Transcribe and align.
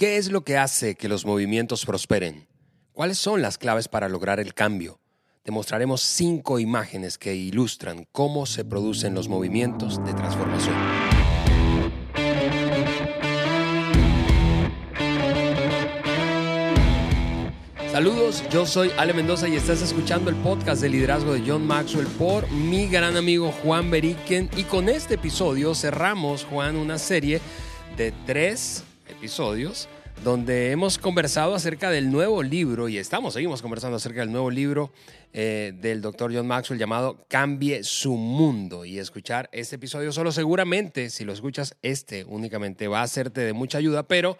¿Qué 0.00 0.16
es 0.16 0.32
lo 0.32 0.44
que 0.44 0.56
hace 0.56 0.94
que 0.94 1.10
los 1.10 1.26
movimientos 1.26 1.84
prosperen? 1.84 2.48
¿Cuáles 2.94 3.18
son 3.18 3.42
las 3.42 3.58
claves 3.58 3.86
para 3.86 4.08
lograr 4.08 4.40
el 4.40 4.54
cambio? 4.54 4.98
Te 5.42 5.52
mostraremos 5.52 6.00
cinco 6.00 6.58
imágenes 6.58 7.18
que 7.18 7.34
ilustran 7.34 8.06
cómo 8.10 8.46
se 8.46 8.64
producen 8.64 9.12
los 9.12 9.28
movimientos 9.28 10.02
de 10.02 10.14
transformación. 10.14 10.74
Saludos, 17.92 18.42
yo 18.50 18.64
soy 18.64 18.90
Ale 18.96 19.12
Mendoza 19.12 19.48
y 19.48 19.56
estás 19.56 19.82
escuchando 19.82 20.30
el 20.30 20.36
podcast 20.36 20.80
de 20.80 20.88
liderazgo 20.88 21.34
de 21.34 21.42
John 21.46 21.66
Maxwell 21.66 22.06
por 22.06 22.50
mi 22.50 22.86
gran 22.88 23.18
amigo 23.18 23.52
Juan 23.62 23.90
Beriken. 23.90 24.48
Y 24.56 24.62
con 24.62 24.88
este 24.88 25.16
episodio 25.16 25.74
cerramos, 25.74 26.44
Juan, 26.44 26.76
una 26.76 26.96
serie 26.96 27.42
de 27.98 28.14
tres 28.24 28.84
episodios 29.10 29.88
donde 30.24 30.70
hemos 30.70 30.98
conversado 30.98 31.54
acerca 31.54 31.90
del 31.90 32.10
nuevo 32.10 32.42
libro, 32.42 32.88
y 32.88 32.98
estamos, 32.98 33.34
seguimos 33.34 33.62
conversando 33.62 33.96
acerca 33.96 34.20
del 34.20 34.30
nuevo 34.30 34.50
libro 34.50 34.92
eh, 35.32 35.72
del 35.80 36.02
doctor 36.02 36.34
John 36.34 36.46
Maxwell 36.46 36.78
llamado 36.78 37.24
Cambie 37.28 37.82
su 37.84 38.16
mundo. 38.16 38.84
Y 38.84 38.98
escuchar 38.98 39.48
este 39.52 39.76
episodio 39.76 40.12
solo 40.12 40.30
seguramente, 40.30 41.08
si 41.08 41.24
lo 41.24 41.32
escuchas 41.32 41.76
este 41.80 42.24
únicamente, 42.24 42.86
va 42.86 43.00
a 43.00 43.04
hacerte 43.04 43.40
de 43.40 43.54
mucha 43.54 43.78
ayuda, 43.78 44.02
pero 44.02 44.36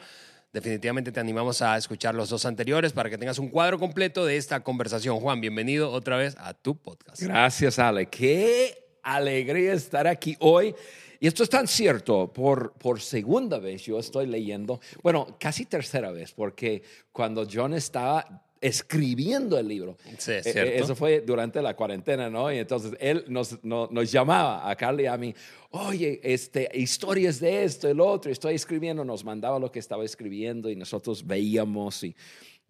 definitivamente 0.53 1.13
te 1.13 1.21
animamos 1.21 1.63
a 1.63 1.77
escuchar 1.79 2.15
los 2.15 2.29
dos 2.29 2.45
anteriores 2.45 2.93
para 2.93 3.09
que 3.09 3.17
tengas 3.17 3.39
un 3.39 3.49
cuadro 3.49 3.79
completo 3.79 4.27
de 4.27 4.37
esta 4.37 4.61
conversación. 4.61 5.19
Juan, 5.21 5.41
bienvenido 5.41 5.91
otra 5.91 6.19
vez 6.19 6.37
a 6.39 6.53
tu 6.53 6.77
podcast. 6.77 7.23
Gracias, 7.23 7.79
Ale. 7.79 8.07
Qué 8.07 8.99
alegría 9.03 9.73
estar 9.73 10.07
aquí 10.07 10.37
hoy 10.41 10.75
y 11.21 11.27
esto 11.27 11.43
es 11.43 11.51
tan 11.51 11.69
cierto, 11.69 12.33
por, 12.33 12.73
por 12.73 13.01
segunda 13.01 13.59
vez 13.59 13.83
yo 13.83 13.99
estoy 13.99 14.27
leyendo, 14.27 14.81
bueno, 15.03 15.37
casi 15.39 15.67
tercera 15.67 16.11
vez, 16.11 16.33
porque 16.33 16.83
cuando 17.13 17.47
John 17.51 17.75
estaba 17.75 18.43
escribiendo 18.61 19.59
el 19.59 19.69
libro. 19.69 19.97
Sí, 20.19 20.33
eh. 20.33 20.73
Eso 20.77 20.95
fue 20.95 21.21
durante 21.21 21.63
la 21.63 21.75
cuarentena, 21.75 22.29
¿no? 22.29 22.53
Y 22.53 22.59
entonces 22.59 22.93
él 23.01 23.25
nos, 23.29 23.63
nos 23.63 24.13
llamaba 24.13 24.69
a 24.69 24.77
Carly 24.77 25.05
y 25.05 25.07
a 25.07 25.17
mí, 25.17 25.35
oye, 25.71 26.21
este, 26.23 26.71
historias 26.75 27.41
de 27.41 27.65
esto, 27.65 27.89
el 27.89 28.01
otro, 28.01 28.31
estoy 28.31 28.55
escribiendo, 28.55 29.05
nos 29.05 29.25
mandaba 29.25 29.59
lo 29.59 29.71
que 29.71 29.79
estaba 29.79 30.05
escribiendo 30.05 30.69
y 30.69 30.77
nosotros 30.77 31.27
veíamos 31.27 32.03
y 32.05 32.15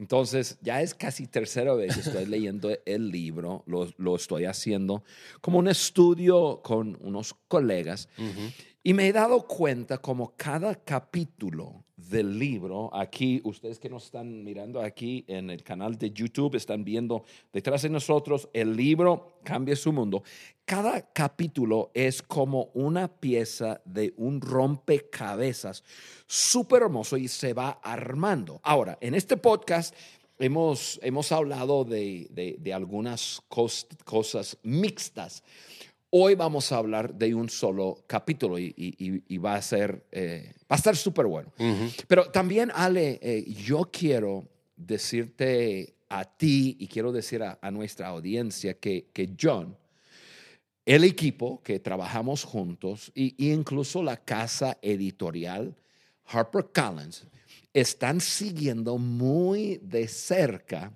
entonces, 0.01 0.59
ya 0.63 0.81
es 0.81 0.95
casi 0.95 1.27
tercera 1.27 1.75
vez 1.75 1.95
que 1.95 2.01
estoy 2.01 2.25
leyendo 2.25 2.71
el 2.87 3.11
libro, 3.11 3.63
lo, 3.67 3.87
lo, 3.99 4.17
estoy 4.17 4.47
haciendo 4.47 5.05
como 5.43 5.59
un 5.59 5.69
estudio 5.69 6.63
con 6.63 6.97
unos 7.03 7.35
colegas 7.49 8.09
y 8.83 8.95
me 8.95 9.09
he 9.09 9.13
dado 9.13 9.47
cuenta 9.47 9.99
como 9.99 10.35
cada 10.39 10.75
capítulo 10.75 11.85
del 11.97 12.39
libro, 12.39 12.89
aquí 12.95 13.43
ustedes 13.45 13.79
que 13.79 13.91
nos 13.91 14.07
están 14.07 14.43
mirando 14.43 14.81
aquí 14.81 15.23
en 15.29 15.51
el 15.51 15.63
canal 15.63 15.99
de 15.99 16.11
YouTube, 16.11 16.55
están 16.55 16.83
viendo 16.83 17.25
detrás 17.53 17.83
de 17.83 17.91
nosotros 17.91 18.49
el 18.55 18.75
libro 18.75 19.39
Cambia 19.45 19.77
su 19.77 19.93
mundo. 19.93 20.23
Cada 20.71 21.03
capítulo 21.13 21.91
es 21.95 22.23
como 22.23 22.71
una 22.75 23.09
pieza 23.09 23.81
de 23.85 24.15
un 24.17 24.41
rompecabezas 24.41 25.83
súper 26.29 26.83
hermoso 26.83 27.17
y 27.17 27.27
se 27.27 27.55
va 27.55 27.81
armando. 27.83 28.61
Ahora, 28.63 28.97
en 29.01 29.15
este 29.17 29.37
podcast 29.37 29.93
hemos, 30.39 31.01
hemos 31.03 31.33
hablado 31.33 31.83
de, 31.83 32.29
de, 32.31 32.55
de 32.61 32.73
algunas 32.73 33.43
cos, 33.49 33.89
cosas 34.05 34.57
mixtas. 34.63 35.43
Hoy 36.11 36.37
vamos 36.37 36.71
a 36.71 36.77
hablar 36.77 37.15
de 37.15 37.35
un 37.35 37.49
solo 37.51 38.05
capítulo 38.07 38.57
y, 38.57 38.73
y, 38.77 39.25
y 39.27 39.39
va 39.39 39.57
a 39.57 39.63
ser, 39.63 40.07
eh, 40.13 40.53
va 40.71 40.77
a 40.77 40.77
estar 40.77 40.97
súper 40.97 41.27
bueno. 41.27 41.53
Uh 41.59 41.65
-huh. 41.65 42.05
Pero 42.07 42.31
también, 42.31 42.71
Ale, 42.73 43.19
eh, 43.21 43.45
yo 43.53 43.91
quiero 43.91 44.47
decirte 44.77 45.97
a 46.09 46.25
ti 46.25 46.77
y 46.79 46.87
quiero 46.87 47.11
decir 47.11 47.43
a, 47.43 47.59
a 47.61 47.73
nuestra 47.73 48.07
audiencia 48.07 48.75
que, 48.75 49.09
que, 49.13 49.35
John, 49.37 49.77
el 50.87 51.05
equipo 51.05 51.63
que 51.63 51.79
trabajamos 51.79 52.45
juntos 52.45 53.13
y, 53.15 53.35
y 53.37 53.53
incluso 53.53 54.03
la 54.03 54.17
casa 54.17 54.79
editorial 54.83 55.77
HarperCollins 56.27 57.27
están 57.73 58.21
siguiendo 58.21 58.99
muy 58.99 59.79
de 59.83 60.09
cerca 60.09 60.93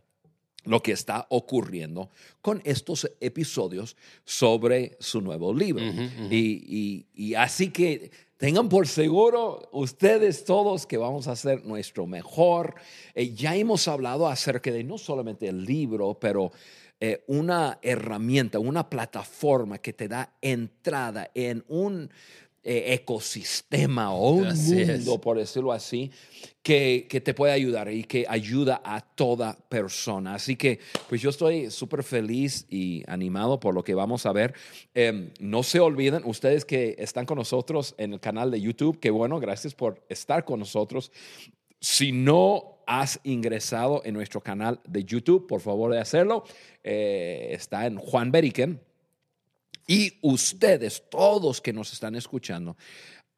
lo 0.64 0.80
que 0.80 0.92
está 0.92 1.26
ocurriendo 1.28 2.10
con 2.40 2.62
estos 2.64 3.10
episodios 3.20 3.96
sobre 4.24 4.96
su 4.98 5.20
nuevo 5.20 5.52
libro. 5.52 5.84
Uh 5.84 5.88
-huh, 5.88 6.06
uh 6.06 6.20
-huh. 6.22 6.32
Y, 6.32 7.06
y, 7.14 7.26
y, 7.26 7.34
así 7.34 7.70
que 7.70 8.10
tengan 8.38 8.68
por 8.68 8.88
seguro 8.88 9.68
ustedes 9.72 10.44
todos 10.44 10.86
que 10.86 10.96
vamos 10.96 11.28
a 11.28 11.32
hacer 11.32 11.64
nuestro 11.64 12.06
mejor. 12.06 12.74
Eh, 13.14 13.34
ya 13.34 13.54
hemos 13.54 13.86
hablado 13.88 14.26
acerca 14.26 14.70
de 14.72 14.84
no 14.84 14.96
solamente 14.96 15.48
el 15.48 15.64
libro, 15.64 16.14
pero 16.18 16.50
eh, 17.06 17.22
una 17.26 17.78
herramienta, 17.82 18.58
una 18.58 18.88
plataforma 18.88 19.76
que 19.76 19.92
te 19.92 20.08
da 20.08 20.32
entrada 20.40 21.30
en 21.34 21.62
un 21.68 22.08
eh, 22.62 22.94
ecosistema 22.94 24.10
o 24.14 24.30
un 24.30 24.46
así 24.46 24.86
mundo, 24.86 25.14
es. 25.16 25.20
por 25.20 25.36
decirlo 25.36 25.70
así, 25.72 26.10
que, 26.62 27.06
que, 27.10 27.20
te 27.20 27.34
puede 27.34 27.52
ayudar 27.52 27.92
y 27.92 28.04
que 28.04 28.24
ayuda 28.26 28.80
a 28.82 29.02
toda 29.02 29.54
persona. 29.68 30.34
Así 30.34 30.56
que, 30.56 30.78
pues 31.10 31.20
yo 31.20 31.28
estoy 31.28 31.70
súper 31.70 32.02
feliz 32.02 32.64
y 32.70 33.02
animado 33.06 33.60
por 33.60 33.74
lo 33.74 33.84
que 33.84 33.94
vamos 33.94 34.24
a 34.24 34.32
ver. 34.32 34.54
Eh, 34.94 35.28
no 35.40 35.62
se 35.62 35.80
olviden, 35.80 36.22
ustedes 36.24 36.64
que 36.64 36.96
están 36.98 37.26
con 37.26 37.36
nosotros 37.36 37.94
en 37.98 38.14
el 38.14 38.20
canal 38.20 38.50
de 38.50 38.62
YouTube, 38.62 38.98
que 38.98 39.10
bueno, 39.10 39.40
gracias 39.40 39.74
por 39.74 40.02
estar 40.08 40.46
con 40.46 40.58
nosotros. 40.58 41.12
Si 41.80 42.12
no 42.12 42.74
has 42.86 43.20
ingresado 43.24 44.02
en 44.04 44.14
nuestro 44.14 44.40
canal 44.40 44.80
de 44.86 45.04
YouTube, 45.04 45.46
por 45.46 45.60
favor 45.60 45.92
de 45.92 46.00
hacerlo. 46.00 46.44
Eh, 46.82 47.48
está 47.50 47.86
en 47.86 47.96
Juan 47.98 48.30
Beriken 48.30 48.80
y 49.86 50.18
ustedes, 50.22 51.02
todos 51.10 51.60
que 51.60 51.72
nos 51.72 51.92
están 51.92 52.14
escuchando, 52.14 52.76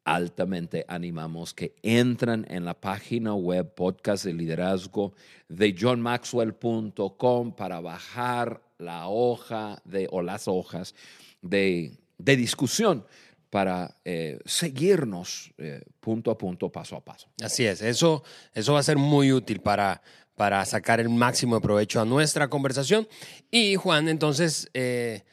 altamente 0.05 0.85
animamos 0.87 1.53
que 1.53 1.75
entren 1.83 2.45
en 2.49 2.63
la 2.63 2.73
página 2.73 3.35
web 3.35 3.73
podcast 3.75 4.23
de 4.23 4.33
liderazgo 4.33 5.13
de 5.49 5.75
johnmaxwell.com 5.77 7.53
para 7.53 7.81
bajar 7.81 8.61
la 8.77 9.09
hoja 9.09 9.81
de, 9.83 10.07
o 10.09 10.21
las 10.21 10.47
hojas 10.47 10.95
de, 11.41 11.97
de 12.17 12.35
discusión 12.37 13.05
para 13.49 13.95
eh, 14.03 14.39
seguirnos 14.45 15.53
eh, 15.57 15.81
punto 15.99 16.31
a 16.31 16.37
punto, 16.37 16.69
paso 16.69 16.95
a 16.95 17.01
paso. 17.01 17.27
Así 17.41 17.65
es, 17.65 17.81
eso, 17.81 18.23
eso 18.53 18.73
va 18.73 18.79
a 18.79 18.83
ser 18.83 18.97
muy 18.97 19.31
útil 19.31 19.61
para, 19.61 20.01
para 20.35 20.63
sacar 20.65 20.99
el 20.99 21.09
máximo 21.09 21.55
de 21.55 21.61
provecho 21.61 22.01
a 22.01 22.05
nuestra 22.05 22.49
conversación. 22.49 23.07
Y 23.51 23.75
Juan, 23.75 24.09
entonces... 24.09 24.69
Eh, 24.73 25.23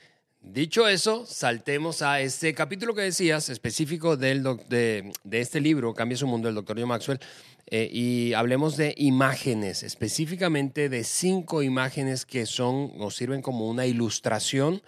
Dicho 0.47 0.86
eso, 0.86 1.25
saltemos 1.25 2.02
a 2.02 2.20
este 2.20 2.52
capítulo 2.52 2.94
que 2.94 3.00
decías, 3.00 3.48
específico 3.48 4.19
del 4.19 4.42
de, 4.69 5.10
este 5.31 5.58
libro, 5.58 5.94
Cambia 5.94 6.19
su 6.19 6.26
mundo, 6.26 6.48
del 6.48 6.54
doctor 6.54 6.78
John 6.78 6.88
Maxwell, 6.91 7.19
y 7.70 8.34
hablemos 8.34 8.76
de 8.76 8.94
imágenes, 8.98 9.82
específicamente 9.82 10.91
de 10.91 11.02
cinco 11.02 11.62
imágenes 11.62 12.26
que 12.26 12.44
son 12.44 12.92
o 12.98 13.10
sirven 13.10 13.41
como 13.41 13.70
una 13.70 13.86
ilustración 13.86 14.82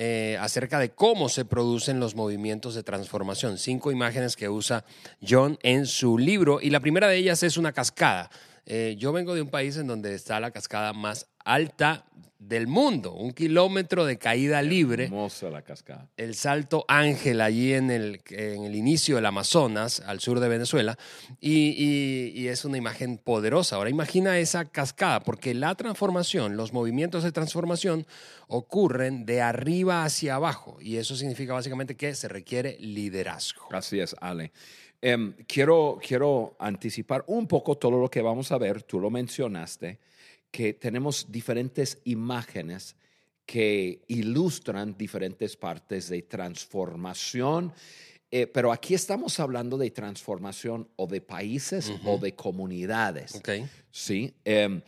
eh, 0.00 0.38
acerca 0.40 0.78
de 0.78 0.90
cómo 0.90 1.28
se 1.28 1.44
producen 1.44 1.98
los 1.98 2.14
movimientos 2.14 2.76
de 2.76 2.84
transformación. 2.84 3.58
Cinco 3.58 3.90
imágenes 3.90 4.36
que 4.36 4.48
usa 4.48 4.84
John 5.28 5.58
en 5.64 5.86
su 5.86 6.18
libro, 6.18 6.60
y 6.62 6.70
la 6.70 6.78
primera 6.78 7.08
de 7.08 7.16
ellas 7.16 7.42
es 7.42 7.56
una 7.56 7.72
cascada. 7.72 8.30
Eh, 8.64 8.94
yo 8.96 9.12
vengo 9.12 9.34
de 9.34 9.42
un 9.42 9.48
país 9.48 9.76
en 9.76 9.88
donde 9.88 10.14
está 10.14 10.38
la 10.38 10.52
cascada 10.52 10.92
más 10.92 11.26
alta 11.44 12.04
del 12.38 12.68
mundo, 12.68 13.14
un 13.14 13.32
kilómetro 13.32 14.04
de 14.04 14.16
caída 14.16 14.62
libre. 14.62 15.04
Hermosa 15.04 15.50
la 15.50 15.62
cascada. 15.62 16.08
El 16.16 16.36
Salto 16.36 16.84
Ángel, 16.86 17.40
allí 17.40 17.74
en 17.74 17.90
el, 17.90 18.20
en 18.30 18.64
el 18.64 18.76
inicio 18.76 19.16
del 19.16 19.26
Amazonas, 19.26 20.00
al 20.00 20.20
sur 20.20 20.38
de 20.38 20.48
Venezuela, 20.48 20.96
y, 21.40 21.70
y, 21.70 22.40
y, 22.40 22.48
es 22.48 22.64
una 22.64 22.78
imagen 22.78 23.18
poderosa. 23.18 23.76
Ahora 23.76 23.90
imagina 23.90 24.38
esa 24.38 24.66
cascada, 24.66 25.20
porque 25.20 25.52
la 25.52 25.74
transformación, 25.74 26.56
los 26.56 26.72
movimientos 26.72 27.24
de 27.24 27.32
transformación 27.32 28.06
ocurren 28.46 29.26
de 29.26 29.42
arriba 29.42 30.04
hacia 30.04 30.36
abajo, 30.36 30.78
y 30.80 30.96
eso 30.96 31.16
significa 31.16 31.54
básicamente 31.54 31.96
que 31.96 32.14
se 32.14 32.28
requiere 32.28 32.76
liderazgo. 32.78 33.66
Así 33.72 33.98
es, 33.98 34.14
Ale. 34.20 34.52
Um, 35.02 35.32
quiero, 35.46 35.98
quiero 36.04 36.56
anticipar 36.58 37.24
un 37.26 37.46
poco 37.46 37.76
todo 37.76 37.98
lo 38.00 38.08
que 38.08 38.22
vamos 38.22 38.50
a 38.52 38.58
ver, 38.58 38.82
tú 38.82 39.00
lo 39.00 39.10
mencionaste 39.10 39.98
que 40.50 40.74
tenemos 40.74 41.30
diferentes 41.30 41.98
imágenes 42.04 42.96
que 43.46 44.02
ilustran 44.08 44.96
diferentes 44.98 45.56
partes 45.56 46.08
de 46.08 46.22
transformación 46.22 47.72
eh, 48.30 48.46
pero 48.46 48.72
aquí 48.72 48.92
estamos 48.92 49.40
hablando 49.40 49.78
de 49.78 49.90
transformación 49.90 50.86
o 50.96 51.06
de 51.06 51.22
países 51.22 51.90
o 52.04 52.18
de 52.18 52.34
comunidades. 52.34 53.34
Ok. 53.36 53.48
Sí. 53.90 54.34
Em, 54.44 54.82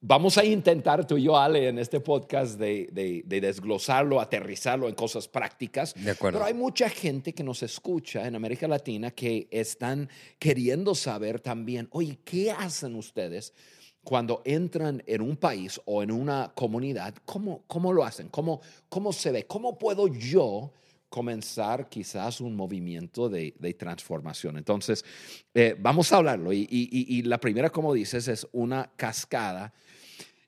vamos 0.00 0.36
a 0.38 0.44
intentar 0.44 1.06
tú 1.06 1.16
y 1.16 1.22
yo, 1.22 1.38
Ale, 1.38 1.68
en 1.68 1.78
este 1.78 2.00
podcast 2.00 2.58
de, 2.58 2.88
de- 2.90 3.22
de 3.24 3.40
desglosarlo, 3.40 4.20
aterrizarlo 4.20 4.88
en 4.88 4.96
cosas 4.96 5.28
prácticas. 5.28 5.94
De 5.94 6.10
acuerdo. 6.10 6.40
Pero 6.40 6.46
hay 6.48 6.54
mucha 6.54 6.88
gente 6.88 7.32
que 7.32 7.44
nos 7.44 7.62
escucha 7.62 8.26
en 8.26 8.34
América 8.34 8.66
Latina 8.66 9.12
que 9.12 9.46
están 9.52 10.08
queriendo 10.40 10.96
saber 10.96 11.38
también, 11.38 11.86
oye, 11.92 12.18
¿qué 12.24 12.50
hacen 12.50 12.96
ustedes? 12.96 13.54
Cuando 14.02 14.40
entran 14.44 15.02
en 15.06 15.20
un 15.20 15.36
país 15.36 15.80
o 15.84 16.02
en 16.02 16.10
una 16.10 16.50
comunidad, 16.54 17.14
¿cómo, 17.26 17.62
cómo 17.66 17.92
lo 17.92 18.02
hacen? 18.04 18.28
¿Cómo, 18.28 18.60
¿Cómo 18.88 19.12
se 19.12 19.30
ve? 19.30 19.46
¿Cómo 19.46 19.78
puedo 19.78 20.08
yo 20.08 20.72
comenzar 21.10 21.88
quizás 21.88 22.40
un 22.40 22.56
movimiento 22.56 23.28
de, 23.28 23.54
de 23.58 23.74
transformación? 23.74 24.56
Entonces, 24.56 25.04
eh, 25.52 25.76
vamos 25.78 26.12
a 26.12 26.16
hablarlo. 26.16 26.52
Y, 26.52 26.60
y- 26.70 26.88
y- 27.18 27.22
la 27.22 27.38
primera, 27.38 27.68
como 27.70 27.92
dices, 27.92 28.26
es 28.28 28.46
una 28.52 28.90
cascada. 28.96 29.72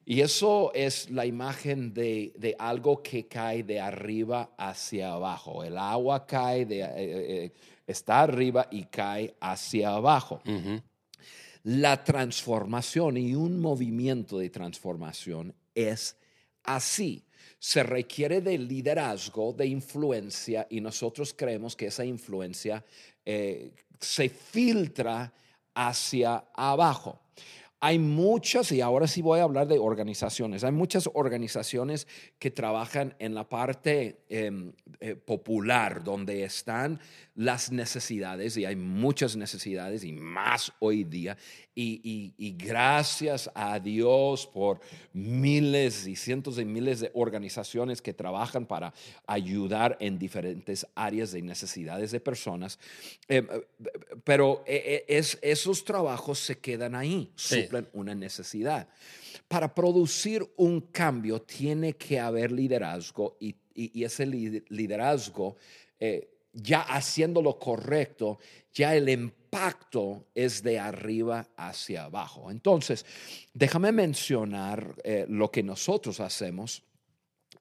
Y 0.05 0.21
eso 0.23 0.73
es 0.75 1.11
la 1.11 1.27
imagen 1.27 1.93
de, 1.95 2.33
de 2.37 2.57
algo 2.59 3.03
que 3.03 3.29
cae 3.29 3.63
de 3.63 3.79
arriba 3.81 4.51
hacia 4.57 5.13
abajo. 5.13 5.63
El 5.63 5.77
agua 5.79 6.27
cae, 6.27 6.65
de, 6.67 6.81
eh, 6.81 6.91
eh, 6.97 7.53
está 7.87 8.23
arriba 8.23 8.67
y 8.71 8.85
cae 8.85 9.35
hacia 9.41 9.91
abajo. 9.91 10.41
Ujú. 10.47 10.81
La 11.65 12.03
transformación 12.03 13.17
y 13.17 13.35
un 13.35 13.61
movimiento 13.61 14.39
de 14.39 14.51
transformación 14.51 15.55
es 15.75 16.17
así. 16.65 17.25
Se 17.59 17.85
requiere 17.85 18.41
de 18.41 18.59
liderazgo, 18.59 19.53
de 19.53 19.67
influencia, 19.67 20.67
y 20.69 20.81
nosotros 20.81 21.33
creemos 21.37 21.77
que 21.77 21.87
esa 21.87 22.05
influencia 22.05 22.85
eh, 23.25 23.73
se 24.01 24.29
filtra 24.29 25.33
hacia 25.75 26.45
abajo. 26.55 27.22
Hay 27.85 27.99
muchas, 27.99 28.71
y 28.71 28.81
ahora 28.81 29.09
sí 29.09 29.23
voy 29.23 29.41
a 29.41 29.43
hablar 29.43 29.67
de 29.67 29.77
organizaciones, 29.81 30.63
hay 30.63 30.71
muchas 30.71 31.11
organizaciones 31.15 32.07
que 32.39 32.53
trabajan 32.53 33.17
en 33.19 33.35
la 33.35 33.49
parte 33.49 34.21
em, 34.29 34.73
eh, 35.01 35.17
popular, 35.17 36.05
donde 36.05 36.45
están 36.45 37.01
las 37.35 37.73
necesidades, 37.73 38.57
y 38.57 38.67
hay 38.67 38.77
muchas 38.77 39.35
necesidades, 39.37 40.05
y 40.05 40.13
más 40.13 40.73
hoy 40.79 41.03
día, 41.03 41.37
y, 41.75 42.01
y- 42.05 42.35
y 42.37 42.53
gracias 42.57 43.51
a 43.55 43.81
Dios 43.81 44.47
por 44.47 44.79
miles 45.13 46.07
y 46.07 46.15
cientos 46.15 46.55
de 46.57 46.65
miles 46.65 47.01
de 47.01 47.11
organizaciones 47.15 48.01
que 48.01 48.13
trabajan 48.13 48.65
para 48.67 48.93
ayudar 49.27 49.97
en 49.99 50.19
diferentes 50.21 50.87
áreas 50.95 51.33
de 51.33 51.43
necesidades 51.43 52.13
de 52.13 52.21
personas. 52.21 52.79
Eh, 53.29 53.43
pero 54.23 54.63
eh, 54.67 54.83
eh, 55.09 55.19
es, 55.19 55.37
esos 55.43 55.85
trabajos 55.85 56.39
se 56.39 56.59
quedan 56.59 56.95
ahí, 56.95 57.33
Sí. 57.35 57.72
Una 57.93 58.15
necesidad. 58.15 58.89
Para 59.49 59.75
producir 59.75 60.47
un 60.57 60.81
cambio 60.93 61.43
tiene 61.43 61.95
que 61.95 62.19
haber 62.21 62.53
liderazgo 62.53 63.37
y, 63.41 63.55
y- 63.75 64.05
ese 64.05 64.27
li- 64.27 64.65
liderazgo, 64.69 65.57
eh, 65.99 66.29
ya 66.53 66.83
haciendo 66.83 67.41
lo 67.41 67.59
correcto, 67.59 68.39
ya 68.75 68.95
el 68.95 69.09
impacto 69.09 70.27
es 70.35 70.63
de 70.63 70.79
arriba 70.79 71.49
hacia 71.57 72.05
abajo. 72.05 72.51
Entonces, 72.51 73.07
déjame 73.55 73.93
mencionar 73.93 74.95
eh, 75.05 75.25
lo 75.29 75.51
que 75.51 75.63
nosotros 75.63 76.21
hacemos 76.21 76.83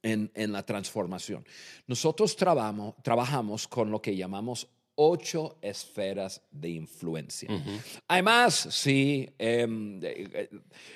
en, 0.04 0.32
en 0.34 0.52
la 0.52 0.66
transformación. 0.66 1.46
Nosotros 1.88 2.36
trabajamos 2.36 3.68
con 3.68 3.92
lo 3.92 4.02
que 4.02 4.16
llamamos 4.16 4.68
ocho 4.96 5.58
esferas 5.62 6.42
de 6.52 6.70
influencia. 6.70 7.50
Hay 8.08 8.22
más, 8.22 8.56
sí. 8.56 9.30
em, 9.38 10.00
eh, 10.04 10.28
eh, 10.34 10.50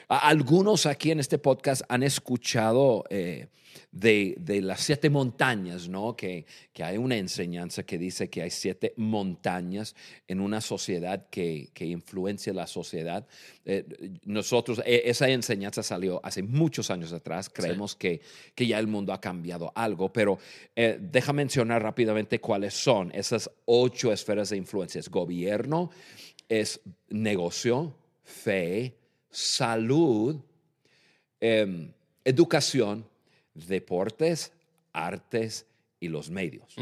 algunos 0.08 0.86
aquí 0.86 1.12
en 1.12 1.20
este 1.20 1.38
podcast 1.38 1.82
han 1.90 2.04
escuchado 2.04 3.04
eh, 3.10 3.48
de, 3.92 4.36
de 4.38 4.62
las 4.62 4.82
siete 4.82 5.10
montañas, 5.10 5.88
¿no? 5.88 6.16
Que, 6.16 6.46
que 6.74 6.84
hay 6.84 6.98
una 6.98 7.18
enseñanza 7.18 7.84
que 7.84 7.98
dice 7.98 8.30
que 8.30 8.42
hay 8.42 8.50
siete 8.50 8.94
montañas 8.98 9.96
en 10.28 10.42
una 10.42 10.62
sociedad 10.62 11.28
que, 11.30 11.70
que 11.74 11.86
influencia 11.86 12.54
la 12.54 12.68
sociedad. 12.68 13.28
Eh, 13.66 13.86
nosotros, 14.26 14.82
eh, 14.86 15.04
esa 15.06 15.30
enseñanza 15.30 15.84
salió 15.84 16.20
hace 16.24 16.44
muchos 16.44 16.92
años 16.92 17.14
atrás. 17.14 17.50
Creemos 17.50 17.96
que, 17.96 18.22
que 18.54 18.68
ya 18.68 18.80
el 18.80 18.88
mundo 18.88 19.14
ha 19.14 19.22
cambiado 19.22 19.72
algo, 19.76 20.12
pero 20.12 20.40
eh, 20.76 20.98
deja 21.00 21.34
mencionar 21.34 21.82
rápidamente 21.82 22.40
cuáles 22.40 22.74
son 22.74 23.12
esas 23.14 23.50
ocho 23.66 24.12
esferas 24.12 24.50
de 24.50 24.58
influencia. 24.58 25.00
Es 25.00 25.10
gobierno, 25.10 25.92
es 26.50 26.82
negocio, 27.10 27.96
fe, 28.24 28.96
salud, 29.30 30.38
em, 31.40 31.92
educación, 32.24 33.08
deportes, 33.56 34.52
artes 34.94 35.66
y 36.00 36.08
los 36.08 36.30
medios. 36.30 36.76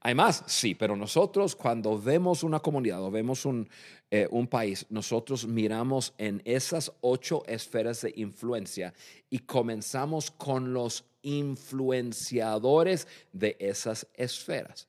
Hay 0.00 0.14
más, 0.14 0.44
sí, 0.46 0.74
pero 0.74 0.96
nosotros 0.96 1.54
cuando 1.56 1.98
vemos 1.98 2.42
una 2.42 2.60
comunidad 2.60 3.02
o 3.02 3.10
vemos 3.10 3.44
un, 3.46 3.68
eh, 4.10 4.26
un 4.30 4.46
país, 4.46 4.86
nosotros 4.90 5.46
miramos 5.46 6.12
en 6.18 6.42
esas 6.44 6.92
ocho 7.00 7.44
esferas 7.46 8.02
de 8.02 8.12
influencia 8.16 8.92
y 9.30 9.38
comenzamos 9.40 10.30
con 10.30 10.72
los 10.74 11.04
influenciadores 11.22 13.06
de 13.32 13.56
esas 13.58 14.06
esferas. 14.14 14.88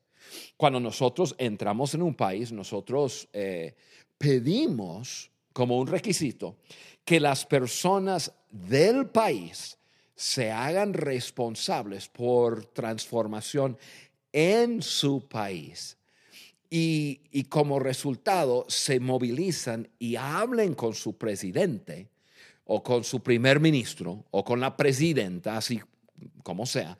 Cuando 0.57 0.79
nosotros 0.79 1.35
entramos 1.37 1.93
en 1.93 2.01
un 2.01 2.15
país, 2.15 2.51
nosotros 2.51 3.29
eh, 3.31 3.75
pedimos 4.17 5.31
como 5.53 5.77
un 5.77 5.87
requisito 5.87 6.57
que 7.05 7.19
las 7.19 7.45
personas 7.45 8.33
del 8.51 9.07
país 9.07 9.76
se 10.17 10.51
hagan 10.51 10.93
responsables 10.93 12.09
por 12.09 12.65
transformación 12.65 13.77
en 14.33 14.81
su 14.81 15.27
país. 15.27 15.95
Y, 16.69 17.21
y 17.31 17.45
como 17.45 17.79
resultado 17.79 18.65
se 18.67 18.99
movilizan 18.99 19.87
y 19.99 20.17
hablen 20.17 20.73
con 20.73 20.93
su 20.95 21.17
presidente 21.17 22.09
o 22.65 22.83
con 22.83 23.05
su 23.05 23.21
primer 23.21 23.61
ministro 23.61 24.25
o 24.31 24.43
con 24.43 24.59
la 24.59 24.75
presidenta, 24.75 25.55
así 25.55 25.79
como 26.43 26.65
sea, 26.65 26.97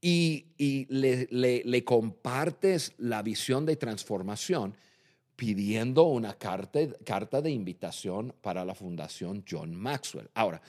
y, 0.00 0.46
y 0.58 0.86
le, 0.90 1.26
le- 1.30 1.62
le 1.64 1.82
compartes 1.82 2.92
la 2.98 3.22
visión 3.22 3.66
de 3.66 3.76
transformación 3.76 4.76
pidiendo 5.34 6.04
una 6.04 6.34
carta, 6.34 6.78
carta 7.04 7.40
de 7.40 7.50
invitación 7.50 8.32
para 8.40 8.64
la 8.64 8.74
Fundación 8.76 9.44
John 9.50 9.74
Maxwell. 9.74 10.30
Ahora, 10.34 10.62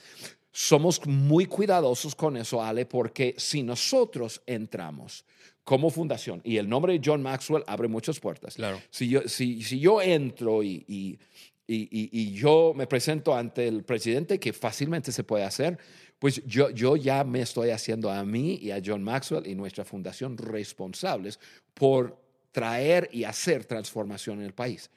somos 0.58 1.06
muy 1.06 1.44
cuidadosos 1.44 2.14
con 2.14 2.34
eso, 2.38 2.62
Ale, 2.62 2.86
porque 2.86 3.34
si 3.36 3.62
nosotros 3.62 4.40
entramos 4.46 5.26
como 5.64 5.90
fundación, 5.90 6.40
y 6.44 6.56
el 6.56 6.66
nombre 6.66 6.94
de 6.94 7.00
John 7.04 7.22
Maxwell 7.22 7.62
abre 7.66 7.88
muchas 7.88 8.18
puertas, 8.18 8.54
Claro. 8.54 8.80
si 8.88 9.06
yo, 9.10 9.20
si, 9.28 9.62
si 9.62 9.78
yo 9.78 10.00
entro 10.00 10.62
y, 10.62 10.82
y- 10.88 11.18
y- 11.66 11.88
y- 11.90 12.08
y 12.10 12.32
yo 12.32 12.72
me 12.74 12.86
presento 12.86 13.34
ante 13.36 13.68
el 13.68 13.82
presidente, 13.84 14.40
que 14.40 14.54
fácilmente 14.54 15.12
se 15.12 15.24
puede 15.24 15.44
hacer, 15.44 15.76
pues 16.18 16.42
yo, 16.46 16.70
yo 16.70 16.96
ya 16.96 17.22
me 17.22 17.42
estoy 17.42 17.68
haciendo 17.68 18.10
a 18.10 18.24
mí 18.24 18.54
y 18.62 18.70
a 18.70 18.80
John 18.82 19.02
Maxwell 19.02 19.46
y 19.46 19.54
nuestra 19.54 19.84
fundación 19.84 20.38
responsables 20.38 21.38
por 21.74 22.16
traer 22.52 23.10
y 23.12 23.24
hacer 23.24 23.66
transformación 23.66 24.38
en 24.38 24.46
el 24.46 24.54
país. 24.54 24.88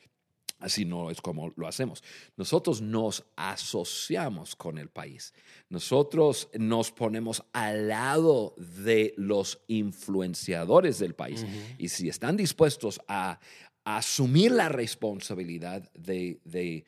Así 0.60 0.84
no 0.84 1.10
es 1.10 1.22
como 1.22 1.54
lo 1.56 1.68
hacemos. 1.68 2.04
Nosotros 2.36 2.82
nos 2.82 3.24
asociamos 3.38 4.56
con 4.58 4.78
el 4.78 4.90
país. 4.90 5.34
Nosotros 5.70 6.50
nos 6.54 6.92
ponemos 6.92 7.44
al 7.54 7.88
lado 7.88 8.56
de 8.58 9.14
los 9.16 9.62
influenciadores 9.68 11.00
del 11.00 11.16
país. 11.16 11.46
Y 11.78 11.88
si 11.88 12.10
están 12.10 12.36
dispuestos 12.36 13.00
a, 13.08 13.40
a 13.86 13.98
asumir 13.98 14.52
la 14.52 14.68
responsabilidad 14.68 15.90
de, 15.94 16.42
de, 16.44 16.84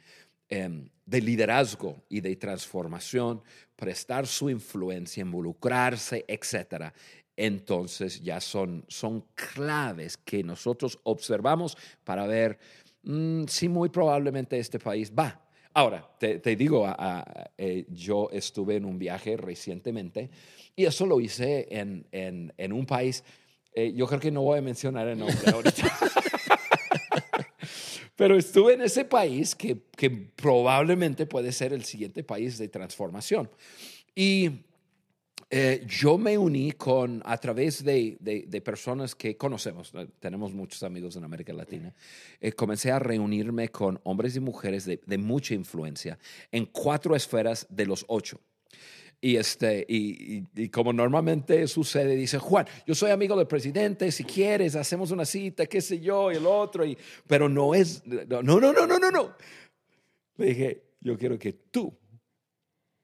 em, 0.49 0.89
de 1.05 1.21
liderazgo 1.21 2.03
y 2.09 2.19
de 2.19 2.35
transformación, 2.35 3.41
prestar 3.77 4.27
su 4.27 4.49
influencia, 4.49 5.21
involucrarse, 5.21 6.25
etcétera, 6.27 6.93
entonces 7.37 8.21
ya 8.21 8.39
son, 8.39 8.85
son 8.87 9.21
claves 9.33 10.17
que 10.17 10.43
nosotros 10.43 10.99
observamos 11.03 11.77
para 12.03 12.27
ver 12.27 12.59
mm, 13.03 13.43
si 13.47 13.67
muy 13.69 13.89
probablemente 13.89 14.57
este 14.59 14.79
país 14.79 15.11
va. 15.17 15.39
Ahora, 15.73 16.05
te, 16.19 16.39
te 16.39 16.55
digo, 16.55 16.85
a- 16.85 16.95
a- 16.97 17.51
eh, 17.57 17.85
yo 17.89 18.29
estuve 18.31 18.75
en 18.75 18.85
un 18.85 18.99
viaje 18.99 19.37
recientemente 19.37 20.29
y 20.75 20.85
eso 20.85 21.05
lo 21.05 21.19
hice 21.21 21.67
en, 21.71 22.05
en- 22.11 22.53
en 22.57 22.73
un 22.73 22.85
país, 22.85 23.23
eh, 23.73 23.93
yo 23.95 24.05
creo 24.07 24.19
que 24.19 24.31
no 24.31 24.41
voy 24.41 24.59
a 24.59 24.61
mencionar 24.61 25.07
el 25.07 25.17
nombre 25.19 25.37
ahorita. 25.53 25.97
Pero 28.15 28.37
estuve 28.37 28.73
en 28.73 28.81
ese 28.81 29.05
país 29.05 29.55
que, 29.55 29.77
que 29.97 30.09
probablemente 30.09 31.25
puede 31.25 31.51
ser 31.51 31.73
el 31.73 31.83
siguiente 31.85 32.23
país 32.23 32.57
de 32.57 32.67
transformación. 32.67 33.49
Y 34.13 34.49
Eh, 35.53 35.85
yo 35.85 36.17
me 36.17 36.37
uní 36.37 36.71
con, 36.71 37.21
a 37.25 37.37
través 37.37 37.83
de, 37.83 38.15
de- 38.21 38.45
de 38.47 38.61
personas 38.61 39.13
que 39.15 39.35
conocemos, 39.35 39.91
eh, 39.95 40.07
tenemos 40.21 40.53
muchos 40.53 40.81
amigos 40.81 41.17
en 41.17 41.25
América 41.25 41.51
Latina, 41.51 41.93
eh, 42.39 42.53
comencé 42.53 42.89
a 42.89 42.99
reunirme 42.99 43.67
con 43.67 43.99
hombres 44.03 44.33
y 44.37 44.39
mujeres 44.39 44.85
de, 44.85 45.01
de 45.05 45.17
mucha 45.17 45.53
influencia 45.53 46.17
en 46.53 46.67
cuatro 46.67 47.17
esferas 47.17 47.67
de 47.69 47.85
los 47.85 48.05
ocho. 48.07 48.39
Y, 49.19 49.35
este, 49.35 49.85
y, 49.89 50.37
y- 50.37 50.47
y 50.55 50.69
como 50.69 50.93
normalmente 50.93 51.67
sucede, 51.67 52.15
dice 52.15 52.37
Juan, 52.39 52.65
yo 52.87 52.95
soy 52.95 53.11
amigo 53.11 53.35
del 53.35 53.45
presidente, 53.47 54.09
si 54.13 54.23
quieres, 54.23 54.77
hacemos 54.77 55.11
una 55.11 55.25
cita, 55.25 55.65
qué 55.65 55.81
sé 55.81 55.99
yo, 55.99 56.31
y 56.31 56.37
el 56.37 56.45
otro, 56.45 56.85
y, 56.85 56.97
pero 57.27 57.49
no 57.49 57.75
es, 57.75 58.01
no, 58.07 58.41
no, 58.41 58.57
no, 58.61 58.71
no, 58.71 58.87
no, 58.87 59.11
no. 59.11 59.35
Le 60.37 60.45
dije, 60.45 60.83
yo 61.01 61.17
quiero 61.17 61.37
que 61.37 61.51
tú 61.51 61.93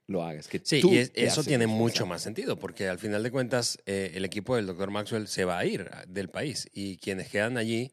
lo 0.08 0.24
hagas. 0.24 0.48
Que 0.48 0.60
Sí, 0.64 0.80
tú 0.80 0.92
y 0.92 0.98
es- 0.98 1.12
eso 1.14 1.44
tiene 1.44 1.66
mucho 1.66 2.04
más 2.06 2.22
sentido, 2.22 2.58
porque 2.58 2.88
al 2.88 2.98
final 2.98 3.22
de 3.22 3.30
cuentas 3.30 3.78
eh, 3.86 4.10
el 4.14 4.24
equipo 4.24 4.56
del 4.56 4.66
doctor 4.66 4.90
Maxwell 4.90 5.28
se 5.28 5.44
va 5.44 5.58
a 5.58 5.64
ir 5.64 5.88
del 6.08 6.28
país 6.30 6.68
y 6.72 6.96
quienes 6.96 7.28
quedan 7.28 7.56
allí, 7.58 7.92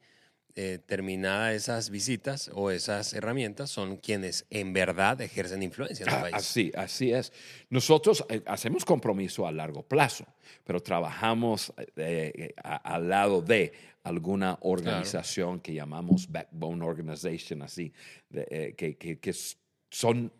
eh, 0.57 0.79
terminadas 0.85 1.53
esas 1.53 1.89
visitas 1.89 2.49
o 2.53 2.71
esas 2.71 3.13
herramientas, 3.13 3.69
son 3.69 3.97
quienes 3.97 4.45
en 4.49 4.71
verdad 4.71 5.19
ejercen 5.19 5.61
influencia 5.61 6.05
en 6.05 6.09
el 6.09 6.15
Ah, 6.15 6.21
país. 6.21 6.35
Así, 6.35 6.71
así 6.75 7.11
es. 7.11 7.33
Nosotros 7.69 8.25
eh, 8.29 8.41
hacemos 8.45 8.85
compromiso 8.85 9.45
a 9.45 9.51
largo 9.51 9.83
plazo, 9.83 10.25
pero 10.63 10.79
trabajamos 10.79 11.73
eh, 11.97 12.53
a- 12.63 12.77
al 12.95 13.09
lado 13.09 13.41
de 13.41 13.73
alguna 14.03 14.57
organización 14.61 15.59
que 15.59 15.73
llamamos 15.73 16.31
Backbone 16.31 16.85
Organization, 16.85 17.61
así, 17.61 17.91
de, 18.29 18.73
que, 18.77 18.95
que- 18.95 19.33
son, 19.91 20.31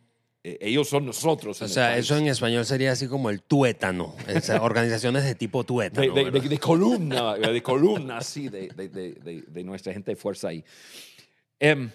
ellos 0.62 0.88
son 0.90 1.06
nosotros. 1.06 1.62
O 1.62 1.68
sea, 1.68 1.98
eso 1.98 2.16
en 2.18 2.28
español 2.28 2.66
sería 2.66 2.92
así 2.92 3.08
como 3.08 3.30
el 3.30 3.42
tuétano, 3.42 4.16
organizaciones 4.62 5.24
de 5.24 5.36
tipo 5.36 5.64
de, 5.64 5.68
tuétano. 5.68 6.02
de- 6.02 6.24
de- 6.24 6.30
¿verdad? 6.32 6.50
de 6.50 6.60
columna, 6.60 7.34
de 7.36 7.64
columna 7.64 8.18
así, 8.18 8.50
de, 8.50 8.68
de- 8.70 8.90
de- 8.90 9.14
de- 9.14 9.44
de 9.48 9.64
nuestra 9.64 9.92
gente 9.94 10.12
de 10.12 10.16
fuerza 10.16 10.50
ahí. 10.50 10.64
Em, 11.60 11.90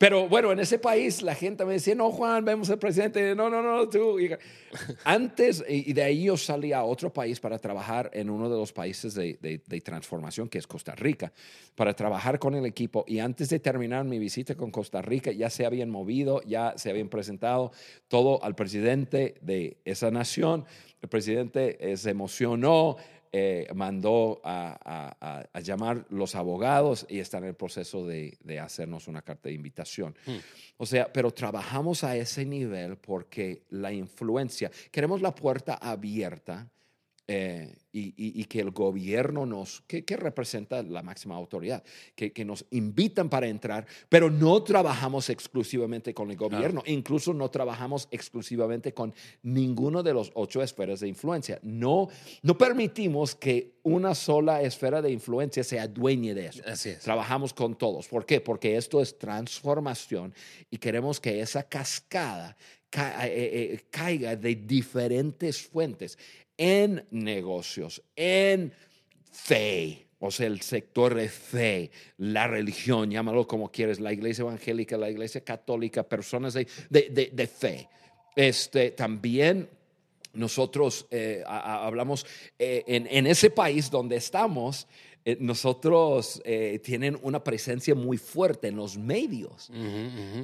pero 0.00 0.26
bueno, 0.30 0.50
en 0.50 0.60
ese 0.60 0.78
país 0.78 1.20
la 1.20 1.34
gente 1.34 1.62
me 1.66 1.74
decía, 1.74 1.94
no, 1.94 2.10
Juan, 2.10 2.42
vemos 2.42 2.70
al 2.70 2.78
presidente, 2.78 3.34
no, 3.34 3.50
no, 3.50 3.60
no, 3.60 3.86
tú. 3.86 4.16
Antes, 5.04 5.62
y 5.68 5.92
de 5.92 6.02
ahí 6.02 6.24
yo 6.24 6.38
salí 6.38 6.72
a 6.72 6.84
otro 6.84 7.12
país 7.12 7.38
para 7.38 7.58
trabajar 7.58 8.10
en 8.14 8.30
uno 8.30 8.48
de 8.48 8.56
los 8.56 8.72
países 8.72 9.12
de, 9.12 9.36
de- 9.42 9.60
de 9.66 9.80
transformación, 9.82 10.48
que 10.48 10.56
es 10.56 10.66
Costa 10.66 10.94
Rica, 10.94 11.34
para 11.74 11.92
trabajar 11.92 12.38
con 12.38 12.54
el 12.54 12.64
equipo. 12.64 13.04
Y 13.06 13.18
antes 13.18 13.50
de 13.50 13.58
terminar 13.58 14.06
mi 14.06 14.18
visita 14.18 14.54
con 14.54 14.70
Costa 14.70 15.02
Rica, 15.02 15.32
ya 15.32 15.50
se 15.50 15.66
habían 15.66 15.90
movido, 15.90 16.40
ya 16.46 16.72
se 16.78 16.88
habían 16.88 17.10
presentado 17.10 17.70
todo 18.08 18.42
al 18.42 18.54
presidente 18.54 19.34
de 19.42 19.76
esa 19.84 20.10
nación. 20.10 20.64
El 21.02 21.10
presidente 21.10 21.94
se 21.98 22.08
emocionó, 22.08 22.96
eh, 23.32 23.68
mandó 23.74 24.40
a, 24.44 24.76
a- 25.20 25.46
a- 25.52 25.60
llamar 25.60 26.04
los 26.10 26.34
abogados 26.34 27.06
y 27.08 27.20
está 27.20 27.38
en 27.38 27.44
el 27.44 27.54
proceso 27.54 28.06
de, 28.06 28.36
de 28.42 28.58
hacernos 28.58 29.06
una 29.08 29.22
carta 29.22 29.48
de 29.48 29.54
invitación. 29.54 30.16
O 30.78 30.84
sea, 30.86 31.12
pero 31.12 31.30
trabajamos 31.30 32.02
a 32.02 32.16
ese 32.16 32.44
nivel 32.44 32.96
porque 32.96 33.62
la 33.70 33.92
influencia, 33.92 34.70
queremos 34.90 35.20
la 35.22 35.34
puerta 35.34 35.74
abierta 35.74 36.68
eh, 37.32 37.76
y, 37.92 38.08
y- 38.16 38.40
y 38.40 38.44
que 38.46 38.58
el 38.60 38.70
gobierno 38.72 39.46
nos, 39.46 39.82
que, 39.86 40.04
que 40.04 40.16
representa 40.16 40.82
la 40.82 41.02
máxima 41.02 41.36
autoridad, 41.36 41.82
que, 42.16 42.32
que 42.32 42.44
nos 42.44 42.64
invitan 42.70 43.28
para 43.28 43.46
entrar, 43.46 43.86
pero 44.08 44.30
no 44.30 44.62
trabajamos 44.64 45.28
exclusivamente 45.30 46.12
con 46.12 46.30
el 46.30 46.36
gobierno, 46.36 46.82
incluso 46.86 47.32
no 47.32 47.48
trabajamos 47.50 48.08
exclusivamente 48.10 48.92
con 48.94 49.14
ninguno 49.42 50.02
de 50.02 50.12
los 50.12 50.30
ocho 50.34 50.60
esferas 50.62 51.00
de 51.00 51.08
influencia. 51.08 51.58
No, 51.62 52.08
no 52.42 52.58
permitimos 52.58 53.34
que 53.36 53.74
una 53.84 54.14
sola 54.14 54.62
esfera 54.62 55.00
de 55.00 55.10
influencia 55.12 55.62
se 55.64 55.78
adueñe 55.78 56.34
de 56.34 56.46
eso. 56.46 56.62
Así 56.66 56.90
es. 56.90 57.00
Trabajamos 57.00 57.54
con 57.54 57.76
todos. 57.76 58.08
¿Por 58.08 58.26
qué? 58.26 58.40
Porque 58.40 58.76
esto 58.76 59.00
es 59.00 59.16
transformación 59.18 60.34
y 60.70 60.78
queremos 60.78 61.20
que 61.20 61.40
esa 61.40 61.62
cascada 61.64 62.56
ca- 62.88 63.26
eh, 63.26 63.32
eh, 63.74 63.80
caiga 63.90 64.36
de 64.36 64.54
diferentes 64.54 65.62
fuentes 65.62 66.18
en 66.60 67.06
negocios, 67.10 68.02
en 68.16 68.70
fe, 69.32 70.06
o 70.18 70.30
sea, 70.30 70.46
el 70.46 70.60
sector 70.60 71.14
de 71.14 71.30
fe, 71.30 71.90
la 72.18 72.46
religión, 72.46 73.10
llámalo 73.10 73.46
como 73.46 73.70
quieres, 73.72 73.98
la 73.98 74.12
iglesia 74.12 74.42
evangélica, 74.42 74.98
la 74.98 75.08
iglesia 75.10 75.40
católica, 75.42 76.02
personas 76.02 76.52
de, 76.52 76.66
de- 76.90 77.08
de- 77.08 77.30
de 77.32 77.46
fe. 77.46 77.88
Este, 78.36 78.90
también 78.90 79.70
nosotros 80.34 81.06
eh, 81.10 81.42
a- 81.46 81.58
a- 81.58 81.86
hablamos 81.86 82.26
eh, 82.58 82.84
en, 82.86 83.06
en 83.10 83.26
ese 83.26 83.48
país 83.48 83.90
donde 83.90 84.16
estamos, 84.16 84.86
eh, 85.24 85.38
nosotros 85.40 86.42
tienen 86.82 87.18
una 87.22 87.42
presencia 87.42 87.94
muy 87.94 88.16
fuerte 88.18 88.68
en 88.68 88.76
los 88.76 88.96
medios 88.98 89.70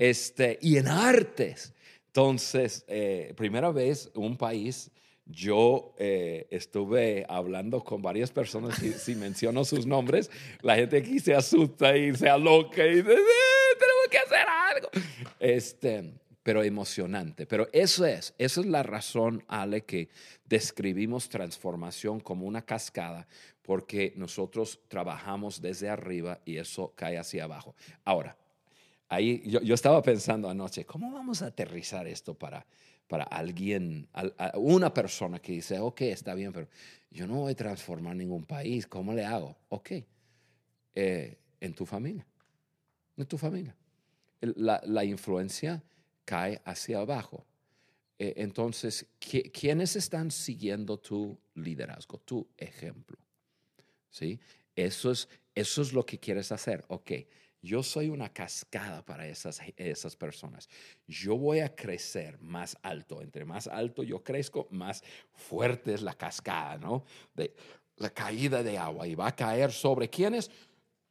este, 0.01 0.59
y 0.63 0.79
en 0.79 0.89
artes. 0.89 1.73
Entonces, 2.09 2.85
primera 3.37 3.71
vez 3.73 4.11
un 4.15 4.37
país, 4.39 4.91
yo 5.27 5.95
eh, 5.99 6.47
estuve 6.51 7.27
hablando 7.29 7.83
con 7.83 8.01
varias 8.01 8.31
personas, 8.31 8.77
si, 8.79 8.93
si 8.93 9.17
menciono 9.17 9.65
sus 9.65 9.85
nombres, 9.87 10.31
la 10.63 10.77
gente 10.77 10.99
aquí 10.99 11.19
se 11.19 11.35
asusta 11.35 11.97
y 11.97 12.15
se 12.15 12.29
aloca 12.29 12.87
y 12.87 12.97
dice, 12.97 13.13
"Eh, 13.13 13.77
tenemos 13.79 14.09
que 14.11 14.19
hacer 14.19 14.47
algo. 14.49 14.89
Este, 15.41 16.13
pero 16.47 16.63
emocionante. 16.63 17.45
Pero 17.45 17.69
eso 17.73 18.07
es, 18.07 18.33
esa 18.39 18.61
es 18.61 18.67
la 18.67 18.85
razón, 18.85 19.43
Ale, 19.49 19.83
que 19.83 20.09
describimos 20.45 21.29
transformación 21.29 22.21
como 22.21 22.47
una 22.47 22.63
cascada, 22.63 23.27
porque 23.63 24.13
nosotros 24.15 24.79
trabajamos 24.87 25.61
desde 25.61 25.89
arriba 25.89 26.39
y 26.45 26.59
eso 26.59 26.93
cae 26.95 27.19
hacia 27.19 27.43
abajo. 27.43 27.75
Ahora, 28.05 28.37
ahí 29.09 29.43
yo, 29.45 29.61
yo 29.61 29.75
estaba 29.75 30.01
pensando 30.03 30.49
anoche, 30.49 30.85
¿cómo 30.85 31.11
vamos 31.11 31.43
a 31.43 31.47
aterrizar 31.47 32.07
esto 32.07 32.35
para, 32.35 32.65
para 33.07 33.25
alguien, 33.25 34.09
una 34.55 34.93
persona 34.93 35.39
que 35.39 35.53
dice, 35.53 35.79
ok, 35.79 36.01
está 36.03 36.35
bien, 36.35 36.53
pero 36.53 36.69
yo 37.11 37.27
no 37.27 37.37
voy 37.37 37.53
a 37.53 37.57
transformar 37.57 38.17
ningún 38.17 38.45
país, 38.45 38.87
¿cómo 38.87 39.13
le 39.15 39.25
hago? 39.25 39.57
Ok, 39.69 39.93
eh, 40.95 41.39
en 41.61 41.75
tu 41.75 41.87
familia, 41.87 42.27
en 43.17 43.27
tu 43.27 43.39
familia. 43.39 43.75
La, 44.41 44.81
la 44.85 45.05
influencia 45.05 45.83
cae 46.25 46.61
hacia 46.65 46.99
abajo. 46.99 47.47
Eh, 48.19 48.35
entonces, 48.39 49.07
¿qui- 49.21 49.51
¿quiénes 49.53 49.97
están 49.97 50.31
siguiendo 50.31 50.99
tu 50.99 51.39
liderazgo, 51.55 52.19
tu 52.19 52.47
ejemplo? 52.57 53.17
¿Sí? 54.11 54.39
Eso 54.75 55.11
es, 55.11 55.29
eso 55.55 55.83
es 55.83 55.93
lo 55.93 56.05
que 56.05 56.19
quieres 56.19 56.53
hacer. 56.53 56.85
Ok, 56.89 57.13
yo 57.63 57.83
soy 57.83 58.09
una 58.11 58.33
cascada 58.33 59.05
para 59.05 59.27
esas, 59.27 59.61
esas 59.77 60.15
personas. 60.17 60.69
Yo 61.07 61.37
voy 61.37 61.61
a 61.61 61.75
crecer 61.75 62.39
más 62.41 62.77
alto. 62.83 63.23
Entre 63.23 63.45
más 63.45 63.67
alto 63.67 64.03
yo 64.03 64.23
crezco, 64.23 64.69
más 64.71 65.03
fuerte 65.33 65.95
es 65.95 66.03
la 66.03 66.15
cascada, 66.15 66.79
¿no? 66.79 67.05
De 67.35 67.55
la 67.97 68.11
caída 68.11 68.63
de 68.63 68.79
agua. 68.79 69.07
Y 69.09 69.15
va 69.15 69.29
a 69.29 69.35
caer 69.37 69.73
sobre 69.73 70.09
quiénes? 70.09 70.51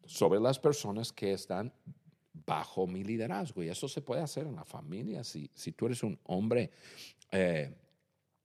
Sobre 0.06 0.40
las 0.40 0.60
personas 0.60 1.12
que 1.12 1.34
están 1.34 1.74
bajo 2.46 2.86
mi 2.88 3.04
liderazgo. 3.04 3.64
Y 3.64 3.70
eso 3.70 3.88
se 3.88 4.02
puede 4.02 4.22
hacer 4.22 4.46
en 4.48 4.56
la 4.56 4.66
familia. 4.66 5.24
Si, 5.24 5.50
si 5.54 5.72
tú 5.72 5.88
eres 5.88 6.04
un 6.04 6.18
hombre 6.26 6.72
eh, 7.32 7.74